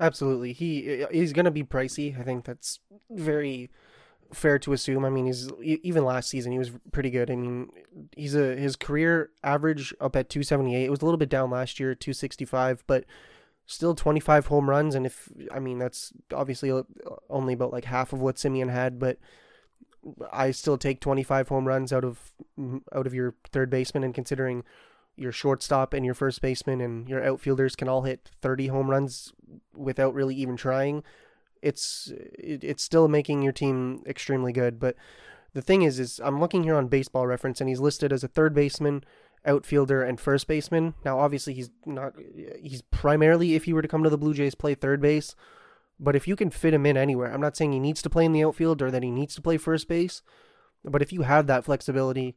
[0.00, 2.18] Absolutely, he he's going to be pricey.
[2.18, 2.80] I think that's
[3.10, 3.70] very
[4.34, 5.04] fair to assume.
[5.04, 7.30] I mean, he's even last season he was pretty good.
[7.30, 7.70] I mean,
[8.16, 10.84] he's a his career average up at 278.
[10.84, 13.04] It was a little bit down last year, 265, but
[13.66, 14.94] still 25 home runs.
[14.94, 16.82] And if I mean that's obviously uh,
[17.30, 19.18] only about like half of what Semien had, but
[20.32, 22.32] I still take 25 home runs out of
[22.92, 24.04] out of your third baseman.
[24.04, 24.64] And considering
[25.16, 29.32] your shortstop and your first baseman and your outfielders can all hit 30 home runs
[29.74, 31.04] without really even trying
[31.64, 34.94] it's it, it's still making your team extremely good but
[35.54, 38.28] the thing is is I'm looking here on baseball reference and he's listed as a
[38.28, 39.04] third baseman
[39.46, 42.14] outfielder and first baseman now obviously he's not
[42.60, 45.34] he's primarily if he were to come to the Blue Jays play third base
[45.98, 48.24] but if you can fit him in anywhere I'm not saying he needs to play
[48.24, 50.22] in the outfield or that he needs to play first base
[50.84, 52.36] but if you have that flexibility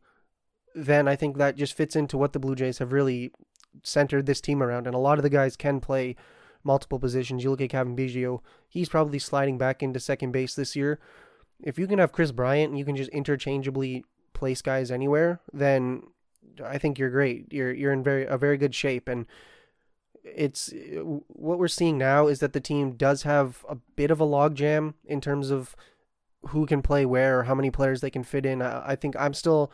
[0.75, 3.31] then I think that just fits into what the Blue Jays have really
[3.83, 4.85] centered this team around.
[4.85, 6.15] And a lot of the guys can play
[6.63, 7.43] multiple positions.
[7.43, 10.99] You look at Cavan Biggio, he's probably sliding back into second base this year.
[11.61, 16.03] If you can have Kris Bryant and you can just interchangeably place guys anywhere, then
[16.63, 17.51] I think you're great.
[17.51, 19.25] You're you're in very a very good shape and
[20.23, 20.73] it's
[21.29, 24.93] what we're seeing now is that the team does have a bit of a logjam
[25.05, 25.75] in terms of
[26.49, 28.61] who can play where or how many players they can fit in.
[28.61, 29.71] I, I think I'm still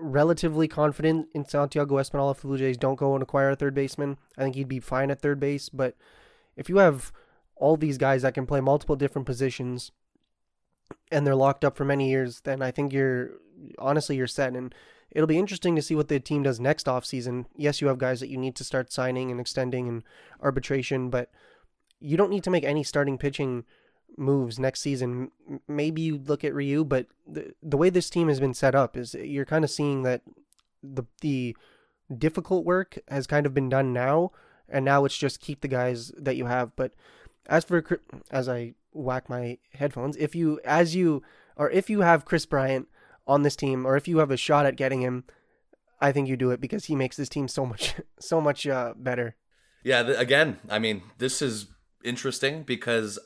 [0.00, 3.74] relatively confident in Santiago Espinal if the Blue Jays don't go and acquire a third
[3.74, 4.16] baseman.
[4.36, 5.68] I think he'd be fine at third base.
[5.68, 5.96] But
[6.56, 7.12] if you have
[7.56, 9.90] all these guys that can play multiple different positions
[11.10, 13.32] and they're locked up for many years, then I think you're
[13.78, 14.54] honestly you're set.
[14.54, 14.74] And
[15.10, 17.46] it'll be interesting to see what the team does next offseason.
[17.56, 20.02] Yes, you have guys that you need to start signing and extending and
[20.42, 21.30] arbitration, but
[22.00, 23.64] you don't need to make any starting pitching
[24.18, 25.30] moves next season,
[25.66, 28.96] maybe you look at Ryu, but the the way this team has been set up
[28.96, 30.22] is you're kind of seeing that
[30.82, 31.56] the the
[32.16, 34.32] difficult work has kind of been done now,
[34.68, 36.74] and now it's just keep the guys that you have.
[36.76, 36.92] But
[37.46, 37.84] as for
[38.30, 41.22] as I whack my headphones, if you as you
[41.56, 42.88] or if you have Kris Bryant
[43.26, 45.24] on this team, or if you have a shot at getting him,
[46.00, 48.94] I think you do it because he makes this team so much so much uh,
[48.96, 49.36] better.
[49.84, 51.66] Yeah, th- again, I mean, this is
[52.04, 53.18] interesting because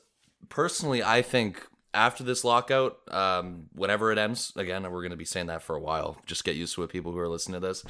[0.49, 5.25] personally, I think after this lockout, um, whenever it ends, again, we're going to be
[5.25, 6.17] saying that for a while.
[6.27, 7.85] Just get used to it, people who are listening to this.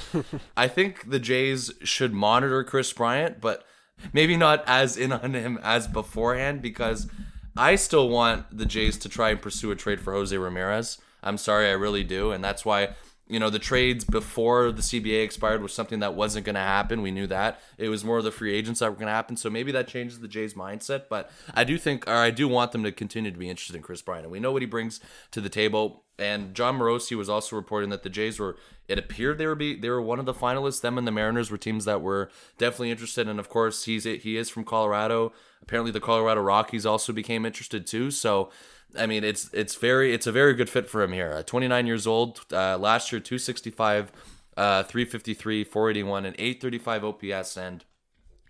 [0.57, 3.65] I think the Jays should monitor Kris Bryant, but
[4.13, 7.09] maybe not as in on him as beforehand because
[7.57, 10.99] I still want the Jays to try and pursue a trade for Jose Ramirez.
[11.23, 12.91] I'm sorry, I really do, and that's why
[13.29, 17.03] you know the trades before the CBA expired was something that wasn't going to happen.
[17.03, 19.37] We knew that it was more of the free agents that were going to happen.
[19.37, 21.05] So maybe that changes the Jays' mindset.
[21.09, 23.83] But I do think, or I do want them to continue to be interested in
[23.83, 24.25] Kris Bryant.
[24.25, 25.01] And we know what he brings
[25.31, 26.05] to the table.
[26.19, 28.57] And Jon Morosi was also reporting that the Jays were.
[28.87, 30.81] It appeared they were be they were one of the finalists.
[30.81, 33.29] Them and the Mariners were teams that were definitely interested.
[33.29, 35.33] And of course, he's he is from Colorado.
[35.63, 38.11] Apparently, the Colorado Rockies also became interested too.
[38.11, 38.51] So
[38.99, 41.33] I mean, it's it's very it's a very good fit for him here.
[41.33, 44.13] Uh, 29 years old, uh, last year 265,
[44.57, 47.85] uh, 353, 481, and 835 OPS, and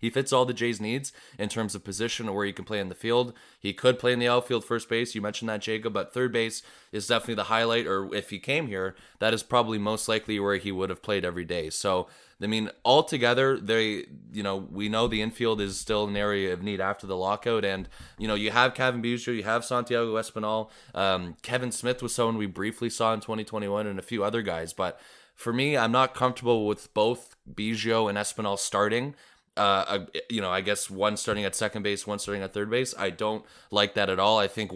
[0.02, 2.80] he fits all the Jays' needs in terms of position or where he can play
[2.80, 3.32] in the field.
[3.60, 5.14] He could play in the outfield, first base.
[5.14, 7.86] You mentioned that, Jacob, but third base is definitely the highlight.
[7.86, 11.24] Or if he came here, that is probably most likely where he would have played
[11.24, 11.70] every day.
[11.70, 12.08] So
[12.42, 16.62] I mean, altogether, they, you know, we know the infield is still an area of
[16.62, 17.88] need after the lockout, and
[18.18, 22.36] you know, you have Cavan Biggio, you have Santiago Espinal, um, Kevin Smith was someone
[22.36, 24.72] we briefly saw in 2021, and a few other guys.
[24.72, 25.00] But
[25.34, 29.14] for me, I'm not comfortable with both Biggio and Espinal starting.
[29.56, 32.94] Uh, you know, I guess one starting at second base, one starting at third base.
[32.98, 34.38] I don't like that at all.
[34.38, 34.72] I think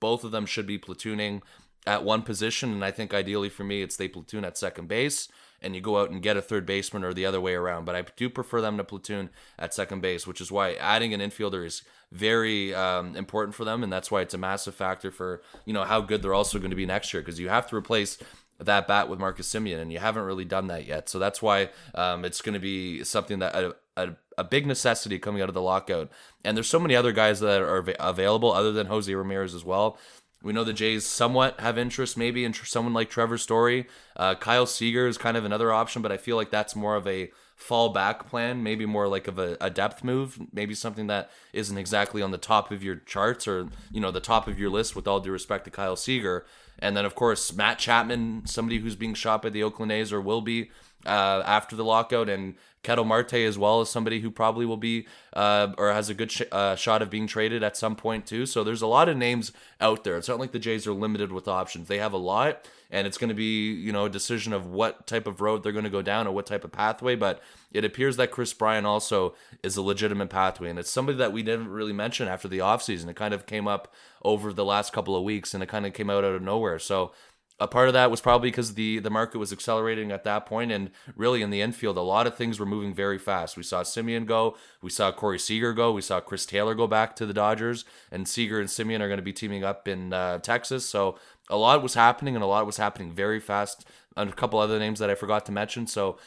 [0.00, 1.42] both of them should be platooning
[1.86, 5.28] at one position, and I think ideally for me, it's they platoon at second base
[5.62, 7.84] and you go out and get a third baseman or the other way around.
[7.84, 11.20] But I do prefer them to platoon at second base, which is why adding an
[11.20, 15.42] infielder is very um, important for them, and that's why it's a massive factor for
[15.64, 17.76] you know how good they're also going to be next year because you have to
[17.76, 18.18] replace
[18.58, 21.08] that bat with Marcus Semien, and you haven't really done that yet.
[21.08, 25.18] So that's why um, it's going to be something that a, a, a, big necessity
[25.18, 26.10] coming out of the lockout.
[26.44, 29.98] And there's so many other guys that are available other than Jose Ramirez as well
[30.42, 33.86] we know the Jays somewhat have interest maybe in someone like Trevor Story.
[34.16, 37.06] Uh, Kyle Seager is kind of another option, but I feel like that's more of
[37.06, 41.78] a fallback plan, maybe more like of a, a, depth move, maybe something that isn't
[41.78, 44.96] exactly on the top of your charts or you know the top of your list.
[44.96, 46.44] With all due respect to Kyle Seager,
[46.78, 50.20] and then of course Matt Chapman, somebody who's being shot by the Oakland A's or
[50.20, 50.70] will be
[51.06, 55.06] uh, after the lockout, and Ketel Marte as well as somebody who probably will be
[55.34, 58.44] uh, or has a good sh- uh, shot of being traded at some point too.
[58.44, 60.16] So there's a lot of names out there.
[60.16, 61.86] It's not like the Jays are limited with options.
[61.86, 65.06] They have a lot, and it's going to be you know a decision of what
[65.06, 67.14] type of road they're going to go down or what type of pathway.
[67.14, 67.40] But
[67.72, 71.44] it appears that Kris Bryant also is a legitimate pathway, and it's somebody that we
[71.44, 73.08] didn't really mention after the offseason.
[73.08, 75.92] It kind of came up over the last couple of weeks, and it kind of
[75.92, 76.80] came out out of nowhere.
[76.80, 77.12] So
[77.60, 80.72] a part of that was probably because the the market was accelerating at that point,
[80.72, 83.56] and really in the infield, a lot of things were moving very fast.
[83.56, 87.14] We saw Semien go, we saw Corey Seager go, we saw Chris Taylor go back
[87.16, 90.38] to the Dodgers, and Seager and Semien are going to be teaming up in uh,
[90.38, 90.84] Texas.
[90.84, 93.86] So a lot was happening, and a lot was happening very fast.
[94.16, 95.86] And a couple other names that I forgot to mention.
[95.86, 96.18] So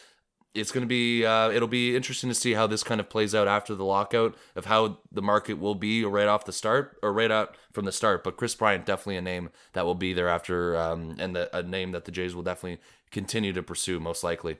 [0.55, 3.35] it's going to be uh, it'll be interesting to see how this kind of plays
[3.35, 7.13] out after the lockout of how the market will be right off the start or
[7.13, 8.23] right out from the start.
[8.23, 11.61] But Kris Bryant definitely a name that will be there after, um, and the, a
[11.61, 12.79] name that the Jays will definitely
[13.11, 14.57] continue to pursue most likely.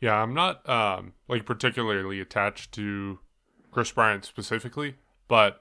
[0.00, 3.18] Yeah, I'm not um, like particularly attached to
[3.72, 4.94] Kris Bryant specifically,
[5.28, 5.60] but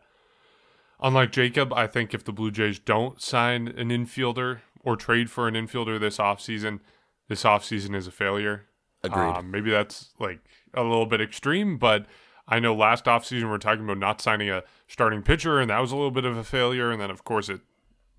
[1.02, 5.48] unlike Jacob, I think if the Blue Jays don't sign an infielder or trade for
[5.48, 6.80] an infielder this offseason,
[7.28, 8.69] this offseason is a failure
[9.04, 9.36] Agreed.
[9.36, 10.40] Um, maybe that's like
[10.74, 12.06] a little bit extreme, but
[12.48, 15.80] I know last offseason we are talking about not signing a starting pitcher, and that
[15.80, 16.92] was a little bit of a failure.
[16.92, 17.62] And then, of course, it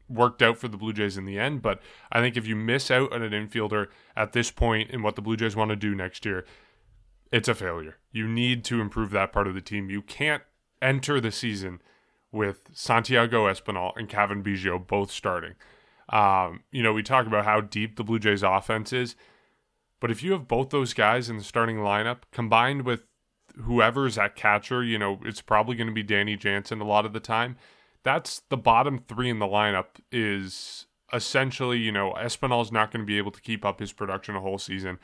[0.08, 1.62] worked out for the Blue Jays in the end.
[1.62, 5.16] But I think if you miss out on an infielder at this point in what
[5.16, 6.44] the Blue Jays want to do next year,
[7.32, 7.98] it's a failure.
[8.12, 9.90] You need to improve that part of the team.
[9.90, 10.42] You can't
[10.80, 11.80] enter the season
[12.32, 15.54] with Santiago Espinal and Cavan Biggio both starting.
[16.08, 19.14] Um, you know, we talk about how deep the Blue Jays offense is.
[20.00, 23.04] But if you have both those guys in the starting lineup combined with
[23.62, 27.12] whoever's at catcher, you know, it's probably going to be Danny Jansen a lot of
[27.12, 27.56] the time.
[28.02, 33.06] That's the bottom three in the lineup is essentially, you know, Espinal's not going to
[33.06, 34.98] be able to keep up his production a whole season.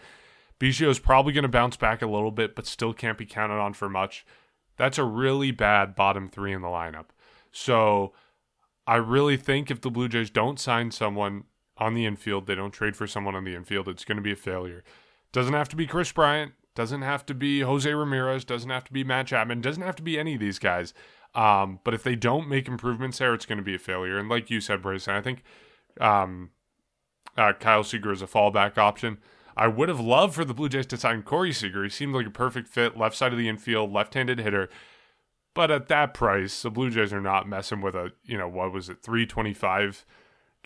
[0.58, 3.58] Biggio is probably going to bounce back a little bit, but still can't be counted
[3.58, 4.24] on for much.
[4.76, 7.06] That's a really bad bottom three in the lineup.
[7.52, 8.12] So
[8.86, 11.44] I really think if the Blue Jays don't sign someone
[11.78, 12.46] on the infield.
[12.46, 13.88] They don't trade for someone on the infield.
[13.88, 14.84] It's going to be a failure.
[15.32, 16.52] Doesn't have to be Kris Bryant.
[16.74, 18.44] Doesn't have to be Jose Ramirez.
[18.44, 19.60] Doesn't have to be Matt Chapman.
[19.60, 20.92] Doesn't have to be any of these guys.
[21.34, 24.18] Um, but if they don't make improvements there, it's going to be a failure.
[24.18, 25.42] And like you said, Bryson, I think
[26.00, 26.50] um,
[27.36, 29.18] uh, Kyle Seager is a fallback option.
[29.56, 31.82] I would have loved for the Blue Jays to sign Corey Seager.
[31.82, 34.68] He seemed like a perfect fit, left side of the infield, left-handed hitter.
[35.54, 38.72] But at that price, the Blue Jays are not messing with a, you know, what
[38.72, 40.04] was it, 325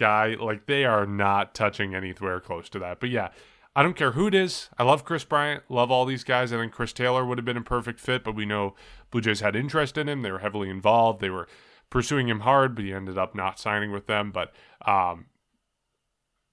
[0.00, 0.34] guy.
[0.34, 2.98] Like they are not touching anywhere close to that.
[2.98, 3.28] But yeah,
[3.76, 4.68] I don't care who it is.
[4.78, 6.52] I love Kris Bryant, love all these guys.
[6.52, 8.74] I think Chris Taylor would have been a perfect fit, but we know
[9.12, 10.22] Blue Jays had interest in him.
[10.22, 11.20] They were heavily involved.
[11.20, 11.46] They were
[11.90, 14.32] pursuing him hard, but he ended up not signing with them.
[14.32, 14.52] But
[14.84, 15.26] um,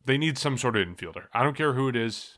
[0.06, 1.26] they need some sort of infielder.
[1.34, 2.38] I don't care who it is.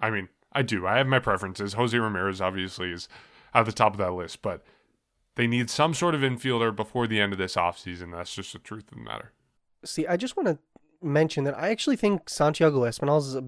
[0.00, 0.86] I mean, I do.
[0.86, 1.74] I have my preferences.
[1.74, 3.08] Jose Ramirez obviously is
[3.54, 4.64] at the top of that list, but
[5.36, 8.10] they need some sort of infielder before the end of this offseason.
[8.10, 9.32] That's just the truth of the matter.
[9.84, 10.58] See, I just want to
[11.00, 13.44] mention that I actually think Santiago Espinal is a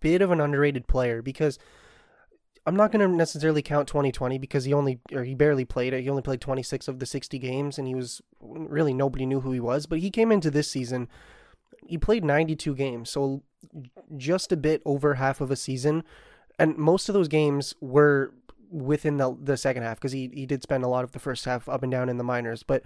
[0.00, 1.58] bit of an underrated player because
[2.66, 6.02] I'm not going to necessarily count 2020 because he only or he barely played it.
[6.02, 9.52] He only played 26 of the 60 games and he was really nobody knew who
[9.52, 11.08] he was, but he came into this season
[11.86, 13.42] he played 92 games, so
[14.16, 16.04] just a bit over half of a season,
[16.58, 18.32] and most of those games were
[18.70, 21.44] within the the second half because he he did spend a lot of the first
[21.44, 22.62] half up and down in the minors.
[22.62, 22.82] But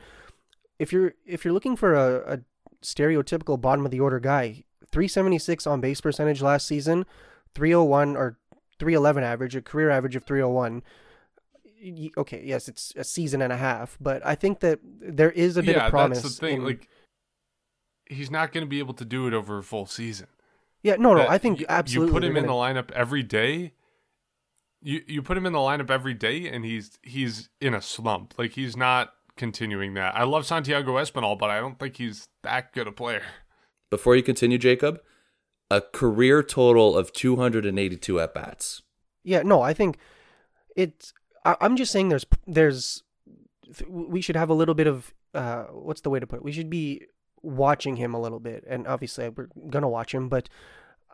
[0.79, 2.39] if you're if you're looking for a, a
[2.83, 7.05] stereotypical bottom of the order guy, 376 on base percentage last season,
[7.55, 8.39] 301 or
[8.79, 10.83] 311 average, a career average of 301
[12.17, 15.63] okay, yes, it's a season and a half, but I think that there is a
[15.63, 16.19] bit yeah, of promise.
[16.19, 16.57] Yeah, that's the thing.
[16.57, 16.89] In, like
[18.07, 20.27] he's not going to be able to do it over a full season.
[20.83, 22.09] Yeah, no, no, That I think you, absolutely.
[22.09, 23.73] You put him in the gonna- lineup every day.
[24.81, 28.35] You you put him in the lineup every day, and he's he's in a slump.
[28.39, 30.15] Like he's not continuing that.
[30.15, 33.23] I love Santiago Espinal, but I don't think he's that good a player.
[33.91, 35.01] Before you continue, Jacob,
[35.71, 38.83] a career total of 282 at bats.
[39.25, 39.97] Yeah, no, I think
[40.77, 41.15] it's.
[41.45, 43.03] I, I'm just saying there's there's
[43.89, 46.45] we should have a little bit of uh what's the way to put it?
[46.45, 47.03] We should be
[47.43, 50.49] watching him a little bit, and obviously we're gonna watch him, but.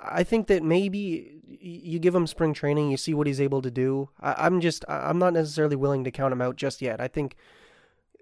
[0.07, 3.71] I think that maybe you give him spring training, you see what he's able to
[3.71, 4.11] do.
[4.21, 7.01] I, I'm just, I- I'm not necessarily willing to count him out just yet.
[7.01, 7.37] I think,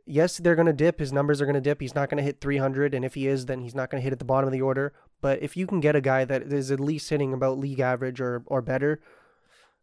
[0.07, 0.98] yes, they're going to dip.
[0.98, 1.80] His numbers are going to dip.
[1.80, 4.05] He's not going to hit 300, and if he is, then he's not going to
[4.05, 4.92] hit at the bottom of the order.
[5.20, 8.20] But if you can get a guy that is at least hitting about league average
[8.20, 9.00] or or better,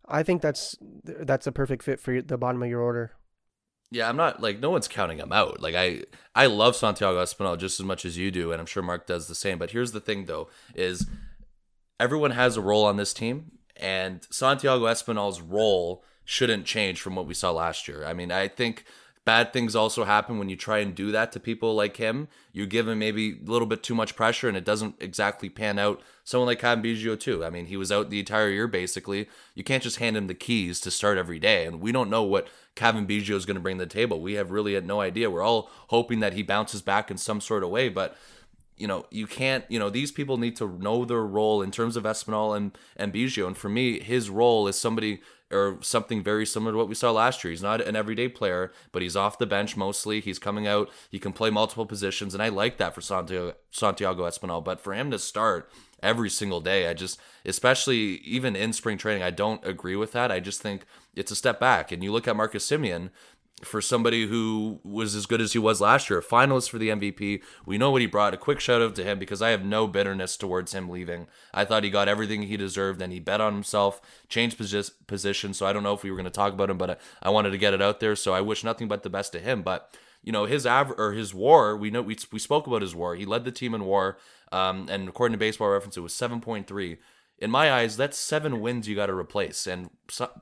[0.07, 3.11] I think that's that's a perfect fit for the bottom of your order.
[3.91, 5.61] Yeah, I'm not like no one's counting him out.
[5.61, 6.03] Like I
[6.35, 9.27] I love Santiago Espinal just as much as you do, and I'm sure Mark does
[9.27, 9.57] the same.
[9.57, 11.07] But here's the thing though, is
[11.99, 17.25] everyone has a role on this team, and Santiago Espinal's role shouldn't change from what
[17.25, 18.05] we saw last year.
[18.05, 18.85] I mean, I think
[19.25, 22.27] bad things also happen when you try and do that to people like him.
[22.51, 25.77] You give him maybe a little bit too much pressure and it doesn't exactly pan
[25.77, 26.01] out.
[26.23, 27.45] Someone like Biggio too.
[27.45, 29.27] I mean, he was out the entire year basically.
[29.53, 31.65] You can't just hand him the keys to start every day.
[31.65, 34.21] And we don't know what Biggio is going to bring to the table.
[34.21, 35.29] We have really had no idea.
[35.29, 38.15] We're all hoping that he bounces back in some sort of way, but
[38.77, 41.97] you know, you can't, you know, these people need to know their role in terms
[41.97, 43.45] of Espinal and, and Biggio.
[43.45, 45.21] And for me, his role is somebody
[45.51, 47.51] or something very similar to what we saw last year.
[47.51, 50.19] He's not an everyday player, but he's off the bench mostly.
[50.19, 50.89] He's coming out.
[51.09, 52.33] He can play multiple positions.
[52.33, 54.63] And I like that for Santiago, Santiago Espinal.
[54.63, 55.71] But for him to start
[56.03, 60.31] every single day, I just, especially even in spring training, I don't agree with that.
[60.31, 60.85] I just think
[61.15, 61.91] it's a step back.
[61.91, 63.09] And you look at Marcus Semien,
[63.61, 66.89] for somebody who was as good as he was last year, a finalist for the
[66.89, 67.41] MVP.
[67.65, 68.33] We know what he brought.
[68.33, 71.27] A quick shout out to him because I have no bitterness towards him leaving.
[71.53, 75.53] I thought he got everything he deserved and he bet on himself, changed posi- position.
[75.53, 77.29] So I don't know if we were going to talk about him, but I, I
[77.29, 78.15] wanted to get it out there.
[78.15, 79.61] So I wish nothing but the best to him.
[79.61, 81.75] But you know his average or his WAR.
[81.75, 83.15] We know we we spoke about his WAR.
[83.15, 84.17] He led the team in WAR,
[84.51, 86.97] um, and according to Baseball Reference, it was seven point three.
[87.37, 89.89] In my eyes, that's seven wins you got to replace, and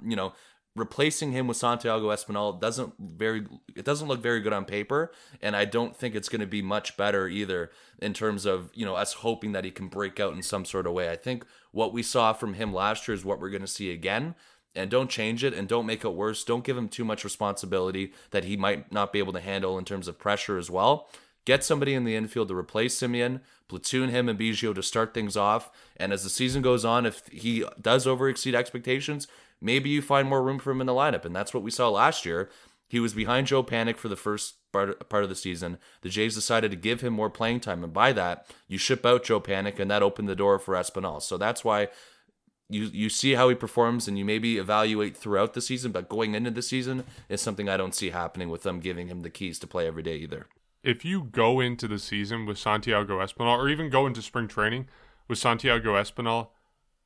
[0.04, 0.34] you know
[0.78, 5.12] replacing him with Santiago Espinal doesn't very it doesn't look very good on paper
[5.42, 8.86] and I don't think it's going to be much better either in terms of you
[8.86, 11.10] know us hoping that he can break out in some sort of way.
[11.10, 13.92] I think what we saw from him last year is what we're going to see
[13.92, 14.36] again
[14.76, 16.44] and don't change it and don't make it worse.
[16.44, 19.86] Don't give him too much responsibility that he might not be able to handle in
[19.86, 21.10] terms of pressure as well.
[21.46, 25.38] Get somebody in the infield to replace Semien, platoon him and Biggio to start things
[25.38, 25.72] off.
[25.96, 29.28] And as the season goes on, if he does overexceed expectations,
[29.62, 31.26] maybe you find more room for him in the lineup.
[31.26, 32.50] And that's what we saw last year.
[32.90, 35.78] He was behind Joe Panik for the first part, of the season.
[36.02, 37.84] The Jays decided to give him more playing time.
[37.84, 41.22] And by that, you ship out Joe Panik, and that opened the door for Espinal.
[41.22, 41.90] So that's why
[42.70, 46.36] you you see how he performs and you maybe evaluate throughout the season, but going
[46.36, 49.60] into the season is something I don't see happening with them giving him the keys
[49.60, 50.48] to play every day either.
[50.84, 54.88] If you go into the season with Santiago Espinal, or even go into spring training
[55.28, 56.50] with Santiago Espinal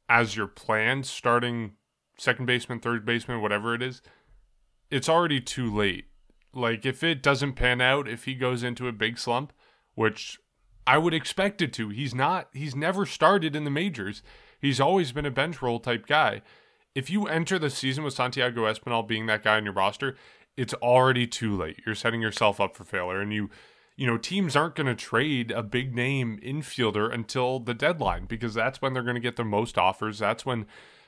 [0.09, 1.73] as your plan, starting
[2.21, 4.01] second baseman, third baseman, whatever it is,
[4.91, 6.05] it's already too late.
[6.53, 9.53] Like if it doesn't pan out, if he goes into a big slump,
[9.95, 10.37] which
[10.85, 12.49] I would expect it to, he's not.
[12.53, 14.21] He's never started in the majors.
[14.59, 16.41] He's always been a bench role type guy.
[16.93, 20.15] If you enter the season with Santiago Espinal being that guy on your roster,
[20.57, 21.79] it's already too late.
[21.85, 23.49] You're setting yourself up for failure, and you
[23.95, 28.53] you know, teams aren't going to trade a big name infielder until the deadline because
[28.53, 30.19] that's when they're going to get the most offers.
[30.19, 30.65] That's when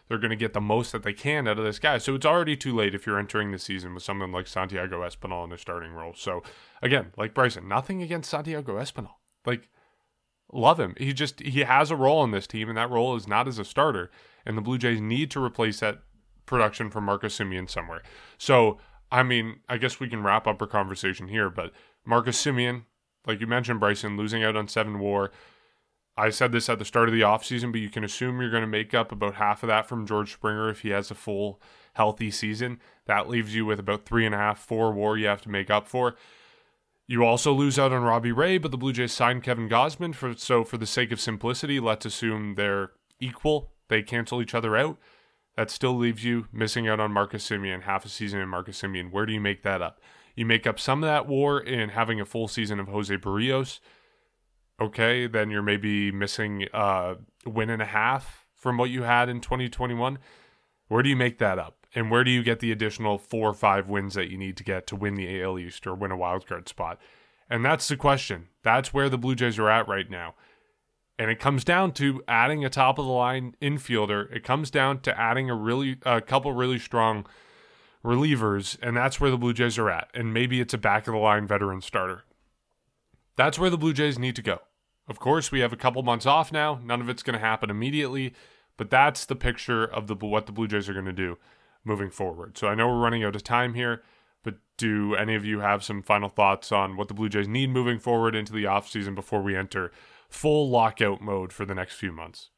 [0.07, 1.97] they're going to get the most that they can out of this guy.
[1.97, 5.43] So it's already too late if you're entering the season with someone like Santiago Espinal
[5.43, 6.13] in the starting role.
[6.15, 6.43] So
[6.81, 9.15] again, like Bryson, nothing against Santiago Espinal.
[9.45, 9.69] Like,
[10.51, 10.93] love him.
[10.97, 13.59] He just he has a role in this team, and that role is not as
[13.59, 14.11] a starter.
[14.45, 15.99] And the Blue Jays need to replace that
[16.45, 18.01] production from Marcus Semien somewhere.
[18.37, 18.79] So
[19.11, 21.71] I mean, I guess we can wrap up our conversation here, but
[22.03, 22.85] Marcus Semien,
[23.27, 25.31] like you mentioned, Bryson, losing out on seven war.
[26.15, 28.61] I said this at the start of the offseason, but you can assume you're going
[28.61, 31.59] to make up about half of that from George Springer if he has a full,
[31.93, 32.79] healthy season.
[33.05, 35.71] That leaves you with about three and a half, four war you have to make
[35.71, 36.15] up for.
[37.07, 40.35] You also lose out on Robbie Ray, but the Blue Jays signed Kevin Gausman, For,
[40.35, 43.71] so, for the sake of simplicity, let's assume they're equal.
[43.89, 44.97] They cancel each other out.
[45.57, 49.11] That still leaves you missing out on Marcus Semien, half a season in Marcus Semien.
[49.11, 49.99] Where do you make that up?
[50.35, 53.79] You make up some of that war in having a full season of Jose Berrios
[54.83, 57.15] okay, then you're maybe missing a
[57.45, 60.19] win and a half from what you had in 2021.
[60.87, 61.87] Where do you make that up?
[61.95, 64.63] And where do you get the additional four or five wins that you need to
[64.63, 66.99] get to win the AL East or win a wild card spot?
[67.49, 68.47] And that's the question.
[68.63, 70.35] That's where the Blue Jays are at right now.
[71.19, 74.33] And it comes down to adding a top of the line infielder.
[74.35, 77.25] It comes down to adding a really a couple really strong
[78.03, 80.09] relievers, and that's where the Blue Jays are at.
[80.13, 82.23] And maybe it's a back of the line veteran starter.
[83.35, 84.59] That's where the Blue Jays need to go.
[85.07, 86.79] Of course, we have a couple months off now.
[86.83, 88.33] None of it's going to happen immediately,
[88.77, 91.37] but that's the picture of the what the Blue Jays are going to do
[91.83, 92.57] moving forward.
[92.57, 94.01] So I know we're running out of time here,
[94.43, 97.69] but do any of you have some final thoughts on what the Blue Jays need
[97.69, 99.91] moving forward into the offseason before we enter
[100.29, 102.49] full lockout mode for the next few months?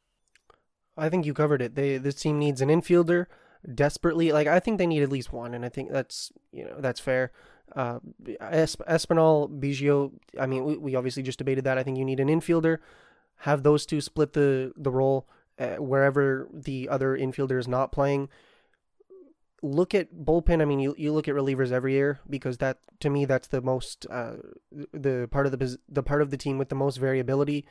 [0.96, 1.74] I think you covered it.
[1.74, 3.26] They this team needs an infielder
[3.74, 4.32] desperately.
[4.32, 7.00] Like I think they need at least one, and I think that's you know that's
[7.00, 7.32] fair.
[7.74, 7.98] Uh,
[8.40, 10.12] Espinal, Biggio.
[10.38, 11.78] I mean, we, we obviously just debated that.
[11.78, 12.78] I think you need an infielder.
[13.40, 18.28] Have those two split the the role uh, wherever the other infielder is not playing.
[19.62, 20.62] Look at bullpen.
[20.62, 23.60] I mean, you, you look at relievers every year because that to me that's the
[23.60, 24.34] most uh,
[24.92, 27.66] the part of the the part of the team with the most variability.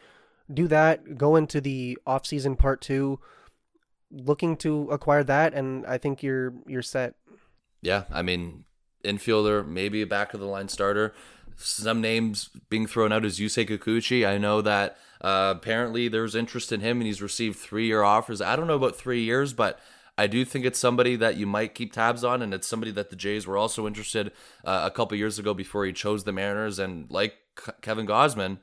[0.52, 1.18] Do that.
[1.18, 3.20] Go into the offseason part two,
[4.12, 7.16] looking to acquire that, and I think you're you're set.
[7.82, 8.66] Yeah, I mean,
[9.06, 11.14] infielder, maybe a back of the line starter.
[11.58, 14.28] Some names being thrown out is Yusei Kikuchi.
[14.28, 18.42] I know that uh, apparently there's interest in him and he's received three year offers.
[18.42, 19.80] I don't know about three years, but
[20.18, 23.10] I do think it's somebody that you might keep tabs on, and it's somebody that
[23.10, 24.32] the Jays were also interested
[24.64, 26.80] uh, a couple years ago before he chose the Mariners.
[26.80, 27.36] And like
[27.82, 28.60] Kevin Gausman,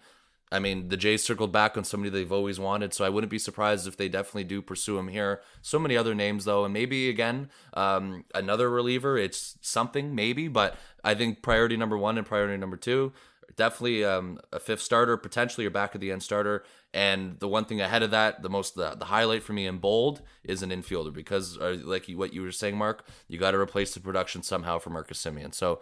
[0.52, 3.38] I mean, the Jays circled back on somebody they've always wanted, so I wouldn't be
[3.38, 5.40] surprised if they definitely do pursue him here.
[5.62, 9.16] So many other names, though, and maybe again um, another reliever.
[9.16, 13.12] It's something maybe, but I think priority number one and priority number two
[13.56, 16.64] definitely um, a fifth starter, potentially your back of the end starter.
[16.94, 19.78] And the one thing ahead of that, the most the, the highlight for me in
[19.78, 23.58] bold is an infielder because, uh, like what you were saying, Mark, you got to
[23.58, 25.54] replace the production somehow for Marcus Semien.
[25.54, 25.80] So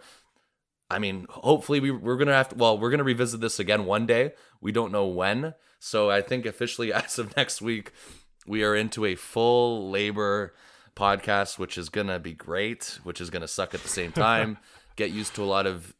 [0.91, 2.55] I mean, hopefully we, we're gonna have to.
[2.55, 4.33] Well, we're gonna revisit this again one day.
[4.59, 5.53] We don't know when.
[5.79, 7.91] So I think officially, as of next week,
[8.45, 10.53] we are into a full labor
[10.95, 12.99] podcast, which is gonna be great.
[13.03, 14.57] Which is gonna suck at the same time.
[14.95, 15.95] Get used to a lot of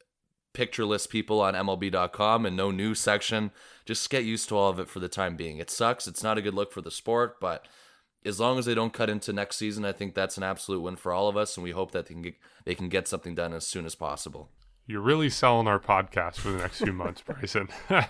[0.54, 3.52] pictureless people on MLB.com and no news section.
[3.86, 5.60] Just get used to all of it for the time being.
[5.60, 6.08] It sucks.
[6.08, 7.68] It's not a good look for the sport, but
[8.26, 10.96] as long as they don't cut into next season, I think that's an absolute win
[10.96, 12.36] for all of us, and we hope that they can get,
[12.66, 14.50] they can get something done as soon as possible.
[14.92, 17.70] You're really selling our podcast for the next few months, Bryson.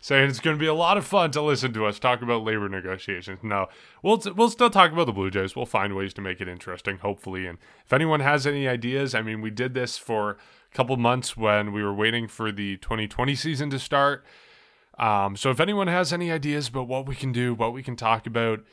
[0.00, 2.42] Saying it's going to be a lot of fun to listen to us talk about
[2.42, 3.38] labor negotiations.
[3.44, 3.68] No,
[4.02, 5.54] we'll we'll still talk about the Blue Jays.
[5.54, 7.46] We'll find ways to make it interesting, hopefully.
[7.46, 11.36] And if anyone has any ideas, I mean, we did this for a couple months
[11.36, 14.24] when we were waiting for the 2020 season to start.
[14.98, 17.94] Um, so if anyone has any ideas about what we can do, what we can
[17.94, 18.64] talk about,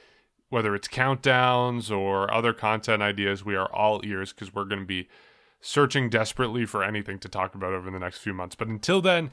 [0.49, 4.87] whether it's countdowns or other content ideas, we are all ears because we're going to
[4.87, 5.07] be
[5.61, 8.55] searching desperately for anything to talk about over the next few months.
[8.55, 9.31] But until then,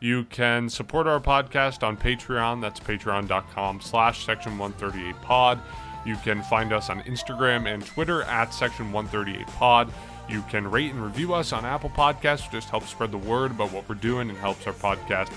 [0.00, 2.60] you can support our podcast on Patreon.
[2.60, 5.60] That's patreon.com slash section 138 pod.
[6.04, 9.92] You can find us on Instagram and Twitter at section 138 pod.
[10.28, 13.72] You can rate and review us on Apple Podcasts, just helps spread the word about
[13.72, 15.32] what we're doing and helps our podcast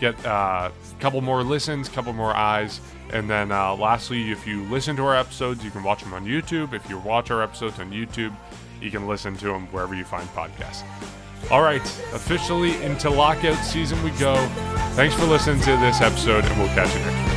[0.00, 2.80] get uh, a couple more listens, couple more eyes.
[3.12, 6.26] And then uh, lastly, if you listen to our episodes, you can watch them on
[6.26, 6.72] YouTube.
[6.74, 8.36] If you watch our episodes on YouTube,
[8.80, 10.82] you can listen to them wherever you find podcasts.
[11.50, 14.34] All right, officially into lockout season we go.
[14.94, 17.36] Thanks for listening to this episode, and we'll catch you next week.